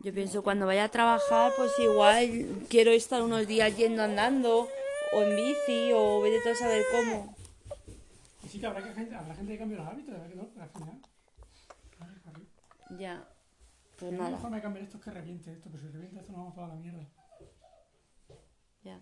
Yo 0.00 0.12
pienso 0.12 0.42
cuando 0.42 0.66
vaya 0.66 0.84
a 0.84 0.88
trabajar, 0.90 1.52
pues 1.56 1.72
igual 1.78 2.28
quiero 2.68 2.90
estar 2.90 3.22
unos 3.22 3.46
días 3.46 3.74
yendo 3.78 4.02
andando 4.02 4.68
o 5.14 5.22
en 5.22 5.36
bici 5.36 5.90
o 5.94 6.20
vete 6.20 6.50
a 6.50 6.54
saber 6.54 6.84
cómo. 6.92 7.34
Y 8.44 8.48
sí 8.48 8.60
que 8.60 8.66
habrá, 8.66 8.82
que 8.84 8.92
gente, 8.92 9.14
habrá 9.14 9.34
gente 9.34 9.52
que 9.52 9.58
cambie 9.58 9.78
los 9.78 9.86
hábitos, 9.86 10.12
¿verdad 10.12 10.28
que 10.28 10.34
no? 10.36 10.48
Al 10.60 10.68
final. 10.68 11.00
Ya. 12.98 13.28
Pues 13.98 14.12
nada, 14.12 14.36
forma 14.38 14.56
de 14.56 14.62
cambiar 14.62 14.84
esto 14.84 14.98
es 14.98 15.04
que 15.04 15.10
reviente 15.10 15.52
esto, 15.52 15.68
pero 15.70 15.82
si 15.82 15.88
revienta 15.88 16.20
esto 16.20 16.32
nos 16.32 16.40
vamos 16.40 16.54
toda 16.54 16.68
la 16.68 16.74
mierda. 16.74 17.06
ya. 18.82 19.00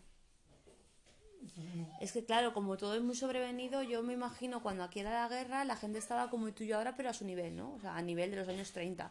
No. 1.76 1.98
Es 2.00 2.12
que 2.12 2.24
claro, 2.24 2.52
como 2.54 2.76
todo 2.76 2.94
es 2.94 3.02
muy 3.02 3.16
sobrevenido, 3.16 3.82
yo 3.82 4.02
me 4.02 4.12
imagino 4.12 4.62
cuando 4.62 4.84
aquí 4.84 5.00
era 5.00 5.10
la 5.10 5.28
guerra, 5.28 5.64
la 5.64 5.76
gente 5.76 5.98
estaba 5.98 6.30
como 6.30 6.52
tú 6.52 6.64
y 6.64 6.68
yo 6.68 6.76
ahora, 6.76 6.94
pero 6.96 7.10
a 7.10 7.14
su 7.14 7.24
nivel, 7.24 7.56
¿no? 7.56 7.74
O 7.74 7.80
sea, 7.80 7.96
a 7.96 8.02
nivel 8.02 8.30
de 8.30 8.36
los 8.36 8.48
años 8.48 8.70
30. 8.70 9.10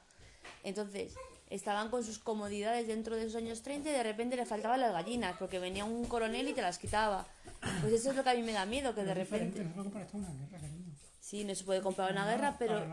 Entonces, 0.63 1.15
estaban 1.49 1.89
con 1.89 2.03
sus 2.03 2.19
comodidades 2.19 2.87
dentro 2.87 3.15
de 3.15 3.23
esos 3.23 3.35
años 3.35 3.61
30 3.61 3.89
y 3.89 3.93
de 3.93 4.03
repente 4.03 4.35
le 4.35 4.45
faltaban 4.45 4.79
las 4.79 4.93
gallinas, 4.93 5.35
porque 5.37 5.59
venía 5.59 5.83
un 5.83 6.05
coronel 6.05 6.47
y 6.47 6.53
te 6.53 6.61
las 6.61 6.77
quitaba. 6.77 7.25
Pues 7.81 7.93
eso 7.93 8.11
es 8.11 8.15
lo 8.15 8.23
que 8.23 8.29
a 8.29 8.33
mí 8.33 8.43
me 8.43 8.53
da 8.53 8.65
miedo, 8.65 8.95
que 8.95 9.03
de 9.03 9.13
repente... 9.13 9.63
no 9.63 9.69
se 9.69 9.75
puede 9.75 9.91
comprar 9.91 10.07
una 10.13 10.31
guerra, 10.31 10.59
cariño. 10.59 10.95
Sí, 11.19 11.43
no 11.43 11.55
se 11.55 11.63
puede 11.63 11.81
comprar 11.81 12.11
una 12.11 12.25
guerra, 12.25 12.55
pero... 12.57 12.85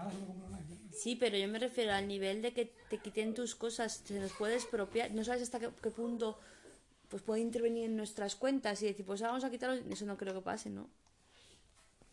Sí, 0.99 1.15
pero 1.15 1.37
yo 1.39 1.47
me 1.47 1.61
refiero 1.61 1.93
al 1.93 2.09
nivel 2.09 2.43
de 2.43 2.53
que 2.53 2.65
te 2.91 2.99
quiten 2.99 3.33
tus 3.33 3.55
cosas, 3.55 4.03
se 4.05 4.19
nos 4.19 4.33
puede 4.33 4.55
expropiar, 4.57 5.13
no 5.13 5.23
sabes 5.23 5.43
hasta 5.43 5.61
qué, 5.61 5.71
qué 5.81 5.91
punto 5.91 6.39
pues 7.09 7.23
puede 7.23 7.41
intervenir 7.41 7.85
en 7.85 7.97
nuestras 7.97 8.35
cuentas 8.35 8.83
y 8.83 8.87
decir, 8.87 9.07
pues 9.07 9.21
vamos 9.23 9.45
a 9.45 9.51
quitarlo, 9.51 9.77
eso 9.93 10.05
no 10.07 10.17
creo 10.17 10.35
que 10.35 10.41
pase, 10.41 10.71
¿no? 10.71 10.91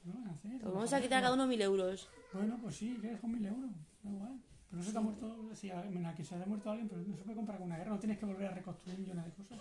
No 0.03 0.13
lo 0.13 0.19
van 0.19 0.27
a 0.29 0.33
hacer. 0.33 0.51
Pues 0.61 0.73
vamos 0.73 0.93
a 0.93 1.01
quitar 1.01 1.17
a 1.17 1.21
cada 1.23 1.33
uno 1.33 1.47
mil 1.47 1.61
euros. 1.61 2.07
Bueno, 2.31 2.59
pues 2.61 2.75
sí, 2.75 2.95
que 3.01 3.17
son 3.17 3.31
mil 3.31 3.45
euros, 3.45 3.71
da 4.03 4.11
igual. 4.11 4.39
Pero 4.69 4.77
no 4.79 4.83
se 4.85 4.91
te 4.91 4.97
ha 4.99 5.01
muerto, 5.01 5.25
a- 5.25 5.81
bueno, 5.89 6.13
que 6.15 6.23
se 6.23 6.35
haya 6.35 6.45
muerto 6.45 6.69
alguien, 6.69 6.87
pero 6.87 7.01
no 7.01 7.17
se 7.17 7.23
puede 7.23 7.35
comprar 7.35 7.57
con 7.57 7.67
una 7.67 7.77
guerra, 7.77 7.89
no 7.91 7.99
tienes 7.99 8.19
que 8.19 8.25
volver 8.25 8.47
a 8.47 8.53
reconstruir 8.53 8.99
millones 8.99 9.25
de 9.25 9.31
cosas, 9.31 9.59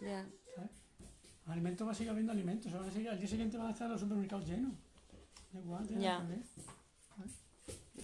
Ya, 0.00 0.26
¿sabes? 0.56 0.70
Alimentos 1.46 1.86
va 1.86 1.92
a 1.92 1.94
seguir 1.94 2.10
habiendo 2.10 2.32
alimentos, 2.32 2.72
se 2.72 2.78
van 2.78 2.88
a 2.88 2.92
seguir, 2.92 3.10
al 3.10 3.18
día 3.18 3.28
siguiente 3.28 3.58
van 3.58 3.66
a 3.68 3.72
estar 3.72 3.90
los 3.90 4.00
supermercados 4.00 4.48
llenos. 4.48 4.72
Da 5.52 5.60
igual, 5.60 5.86
tiene 5.86 6.02
Ya. 6.02 6.18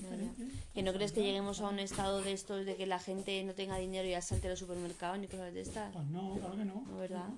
Que 0.09 0.17
ver, 0.17 0.25
¿sabes? 0.27 0.39
Diferente. 0.39 0.73
¿Que 0.75 0.83
no 0.83 0.93
crees 0.93 1.13
que 1.13 1.23
lleguemos 1.23 1.61
a 1.61 1.69
un 1.69 1.79
estado 1.79 2.23
de 2.23 2.33
estos 2.33 2.65
de 2.65 2.77
que 2.77 2.87
la 2.87 2.99
gente 2.99 3.43
no 3.45 3.55
tenga 3.55 3.77
dinero 3.77 4.09
y 4.09 4.15
asalte 4.15 4.47
a 4.47 4.51
los 4.51 4.59
supermercados 4.59 5.19
ni 5.19 5.27
cosas 5.27 5.53
de 5.53 5.61
estas? 5.61 5.93
Pues 5.93 6.07
no, 6.07 6.37
claro 6.39 6.57
que 6.57 6.65
no. 6.65 6.85
No, 6.87 6.97
¿verdad? 6.99 7.29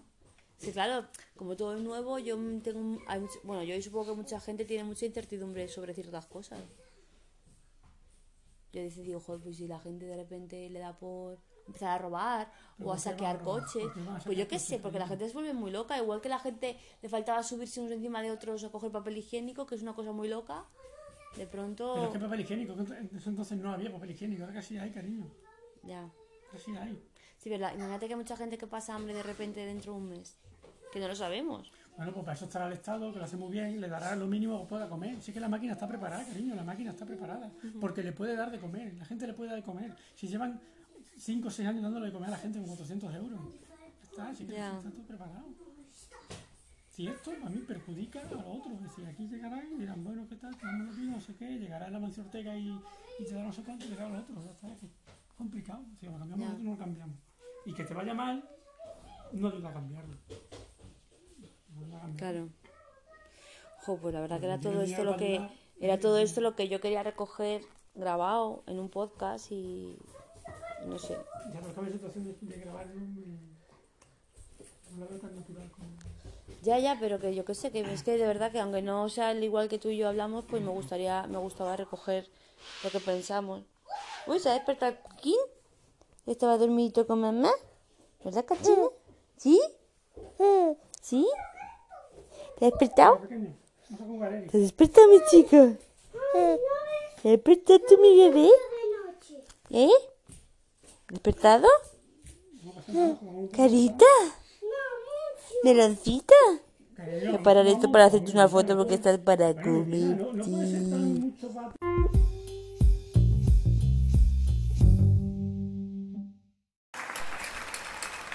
Sí, 0.58 0.72
claro, 0.72 1.06
como 1.36 1.56
todo 1.56 1.74
es 1.74 1.82
nuevo, 1.82 2.18
yo 2.18 2.36
tengo... 2.62 3.00
hay 3.06 3.22
bueno, 3.44 3.62
yo 3.62 3.80
supongo 3.80 4.10
que 4.10 4.16
mucha 4.16 4.40
gente 4.40 4.66
tiene 4.66 4.84
mucha 4.84 5.06
incertidumbre 5.06 5.68
sobre 5.68 5.94
ciertas 5.94 6.26
cosas. 6.26 6.60
Yo 8.72 8.82
dice, 8.82 9.02
digo, 9.02 9.20
joder, 9.20 9.40
pues 9.42 9.56
si 9.56 9.66
la 9.66 9.80
gente 9.80 10.04
de 10.04 10.16
repente 10.16 10.68
le 10.68 10.78
da 10.78 10.96
por 10.96 11.38
empezar 11.66 11.88
a 11.88 11.98
robar 11.98 12.52
¿Pero 12.76 12.90
o 12.90 12.92
a 12.92 12.98
saquear 12.98 13.38
van 13.38 13.42
a 13.42 13.44
robar? 13.44 13.62
coches, 13.62 13.82
¿Por 13.84 13.94
qué 13.94 14.00
van 14.00 14.16
a 14.16 14.20
pues 14.20 14.38
yo 14.38 14.48
qué 14.48 14.58
sé, 14.58 14.78
porque 14.78 14.98
la 14.98 15.08
gente 15.08 15.26
se 15.26 15.32
vuelve 15.32 15.54
muy 15.54 15.70
loca, 15.70 15.96
igual 15.96 16.20
que 16.20 16.28
la 16.28 16.38
gente 16.38 16.78
le 17.00 17.08
faltaba 17.08 17.42
subirse 17.42 17.80
unos 17.80 17.92
encima 17.92 18.22
de 18.22 18.30
otros 18.30 18.62
a 18.64 18.70
coger 18.70 18.90
papel 18.90 19.16
higiénico, 19.16 19.66
que 19.66 19.74
es 19.76 19.82
una 19.82 19.94
cosa 19.94 20.12
muy 20.12 20.28
loca, 20.28 20.66
de 21.36 21.46
pronto... 21.46 21.92
Pero 21.94 22.06
es 22.06 22.12
que 22.12 22.18
papel 22.18 22.40
higiénico, 22.40 22.74
entonces 22.74 23.58
no 23.58 23.72
había 23.72 23.92
papel 23.92 24.10
higiénico, 24.10 24.42
ahora 24.42 24.54
casi 24.54 24.78
hay, 24.78 24.90
cariño. 24.90 25.26
Ya. 25.82 26.08
Sí 26.58 26.76
hay. 26.76 26.98
Sí, 27.38 27.48
verdad. 27.48 27.72
Imagínate 27.74 28.06
que 28.06 28.12
hay 28.14 28.18
mucha 28.18 28.36
gente 28.36 28.58
que 28.58 28.66
pasa 28.66 28.94
hambre 28.94 29.14
de 29.14 29.22
repente 29.22 29.64
dentro 29.64 29.92
de 29.92 29.98
un 29.98 30.08
mes. 30.08 30.36
Que 30.92 30.98
no 31.00 31.08
lo 31.08 31.14
sabemos. 31.14 31.70
Bueno, 31.96 32.12
pues 32.12 32.24
para 32.24 32.36
eso 32.36 32.46
estará 32.46 32.66
el 32.66 32.72
Estado, 32.72 33.12
que 33.12 33.18
lo 33.18 33.24
hace 33.24 33.36
muy 33.36 33.50
bien, 33.50 33.80
le 33.80 33.88
dará 33.88 34.16
lo 34.16 34.26
mínimo 34.26 34.60
que 34.60 34.66
pueda 34.66 34.88
comer. 34.88 35.20
Sí 35.22 35.32
que 35.32 35.40
la 35.40 35.48
máquina 35.48 35.74
está 35.74 35.86
preparada, 35.86 36.24
cariño, 36.24 36.54
la 36.54 36.64
máquina 36.64 36.90
está 36.90 37.06
preparada. 37.06 37.50
Porque 37.80 38.02
le 38.02 38.12
puede 38.12 38.34
dar 38.34 38.50
de 38.50 38.58
comer, 38.58 38.94
la 38.94 39.04
gente 39.04 39.26
le 39.26 39.34
puede 39.34 39.50
dar 39.50 39.58
de 39.60 39.64
comer. 39.64 39.94
Si 40.14 40.26
llevan 40.26 40.60
5 41.16 41.48
o 41.48 41.50
6 41.50 41.68
años 41.68 41.82
dándole 41.82 42.06
de 42.06 42.12
comer 42.12 42.28
a 42.28 42.32
la 42.32 42.38
gente 42.38 42.58
con 42.58 42.68
400 42.68 43.14
euros, 43.14 43.40
está, 44.02 44.34
sí 44.34 44.44
que 44.44 44.54
está 44.54 44.90
todo 44.90 45.02
preparado. 45.06 45.46
Si 47.00 47.08
esto 47.08 47.30
a 47.30 47.48
mí 47.48 47.60
perjudica 47.60 48.20
a 48.20 48.24
los 48.24 48.44
otros, 48.44 48.74
es 48.74 48.82
decir, 48.82 49.06
aquí 49.06 49.26
llegarán 49.26 49.72
y 49.72 49.78
dirán, 49.78 50.04
bueno, 50.04 50.26
¿qué 50.28 50.36
tal? 50.36 50.54
Tenemos 50.54 50.94
aquí, 50.94 51.06
no 51.06 51.18
sé 51.18 51.34
qué, 51.34 51.46
llegará 51.58 51.88
la 51.88 51.98
Mancio 51.98 52.22
Ortega 52.22 52.54
y, 52.54 52.78
y 53.18 53.24
te 53.24 53.30
dará 53.30 53.46
no 53.46 53.52
sé 53.54 53.62
cuánto, 53.62 53.86
llegará 53.86 54.08
a 54.08 54.10
los 54.10 54.22
otros, 54.24 54.44
ya 54.44 54.50
está, 54.50 54.68
es 54.68 54.80
complicado. 55.34 55.82
Si 55.98 56.04
lo 56.04 56.12
cambiamos 56.12 56.38
nosotros, 56.40 56.62
no 56.62 56.70
lo 56.72 56.76
cambiamos. 56.76 57.16
Y 57.64 57.72
que 57.72 57.84
te 57.84 57.94
vaya 57.94 58.12
mal, 58.12 58.46
no 59.32 59.48
ayuda 59.48 59.70
a 59.70 59.72
cambiarlo. 59.72 60.14
No 61.72 61.80
ayuda 61.80 61.96
a 61.96 62.00
cambiarlo. 62.02 62.16
Claro. 62.18 62.48
Jo, 63.78 63.96
pues 63.96 64.12
la 64.12 64.20
verdad 64.20 64.38
que 64.38 64.46
era 64.46 64.60
todo 64.60 64.82
esto 64.82 65.02
lo 65.02 65.16
que 65.16 65.48
era 65.80 65.98
todo 65.98 66.18
esto 66.18 66.42
lo 66.42 66.54
que 66.54 66.68
yo 66.68 66.82
quería 66.82 67.02
recoger 67.02 67.62
grabado 67.94 68.62
en 68.66 68.78
un 68.78 68.90
podcast 68.90 69.50
y 69.50 69.96
no 70.86 70.98
sé. 70.98 71.16
Ya, 71.50 71.60
a 71.60 71.80
mi 71.80 71.92
situación 71.92 72.24
de, 72.24 72.36
de 72.42 72.60
grabar 72.60 72.88
no. 72.94 73.00
No 74.90 75.00
la 75.00 75.06
veo 75.06 75.18
tan 75.18 75.34
natural 75.34 75.70
como. 75.70 76.09
Ya, 76.62 76.78
ya, 76.78 76.98
pero 77.00 77.18
que 77.18 77.34
yo 77.34 77.44
qué 77.44 77.54
sé, 77.54 77.70
que 77.70 77.80
es 77.80 78.02
que 78.02 78.18
de 78.18 78.26
verdad 78.26 78.52
que 78.52 78.60
aunque 78.60 78.82
no 78.82 79.08
sea 79.08 79.30
el 79.30 79.42
igual 79.42 79.68
que 79.68 79.78
tú 79.78 79.88
y 79.88 79.96
yo 79.96 80.08
hablamos, 80.08 80.44
pues 80.44 80.62
me 80.62 80.70
gustaría, 80.70 81.26
me 81.26 81.38
gustaba 81.38 81.74
recoger 81.76 82.28
lo 82.84 82.90
que 82.90 83.00
pensamos. 83.00 83.62
Uy, 84.26 84.38
¿se 84.40 84.50
ha 84.50 84.54
despertado 84.54 84.96
Coquín? 85.02 85.38
¿Estaba 86.26 86.58
dormidito 86.58 87.06
con 87.06 87.20
mamá? 87.20 87.50
¿Verdad, 88.22 88.44
cachina? 88.44 88.88
¿Sí? 89.38 89.58
¿Sí? 91.00 91.26
¿Te 92.58 92.66
has 92.66 92.72
despertado? 92.72 93.20
¿Te 94.50 94.56
has 94.58 94.62
despertado, 94.62 95.08
mi 95.08 95.18
chica? 95.30 95.72
¿Te 96.32 97.28
has 97.28 97.36
despertado 97.36 97.78
tú, 97.88 97.98
mi 98.02 98.18
bebé? 98.18 98.50
¿Eh? 99.70 99.90
¿Despertado? 101.08 101.68
No 102.88 103.18
¿Carita? 105.62 105.74
¿Meloncita? 105.74 106.34
Cariño, 106.94 107.26
Voy 107.26 107.34
a 107.36 107.42
parar 107.42 107.66
esto 107.66 107.90
para 107.90 108.06
hacerte 108.06 108.32
una 108.32 108.48
foto 108.48 108.76
porque 108.76 108.94
estás 108.94 109.18
para 109.18 109.54
comer. 109.54 110.16
pa- 110.18 111.70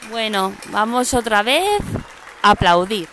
Bueno, 0.09 0.53
vamos 0.71 1.13
otra 1.13 1.41
vez 1.43 1.65
a 2.41 2.51
aplaudir. 2.51 3.07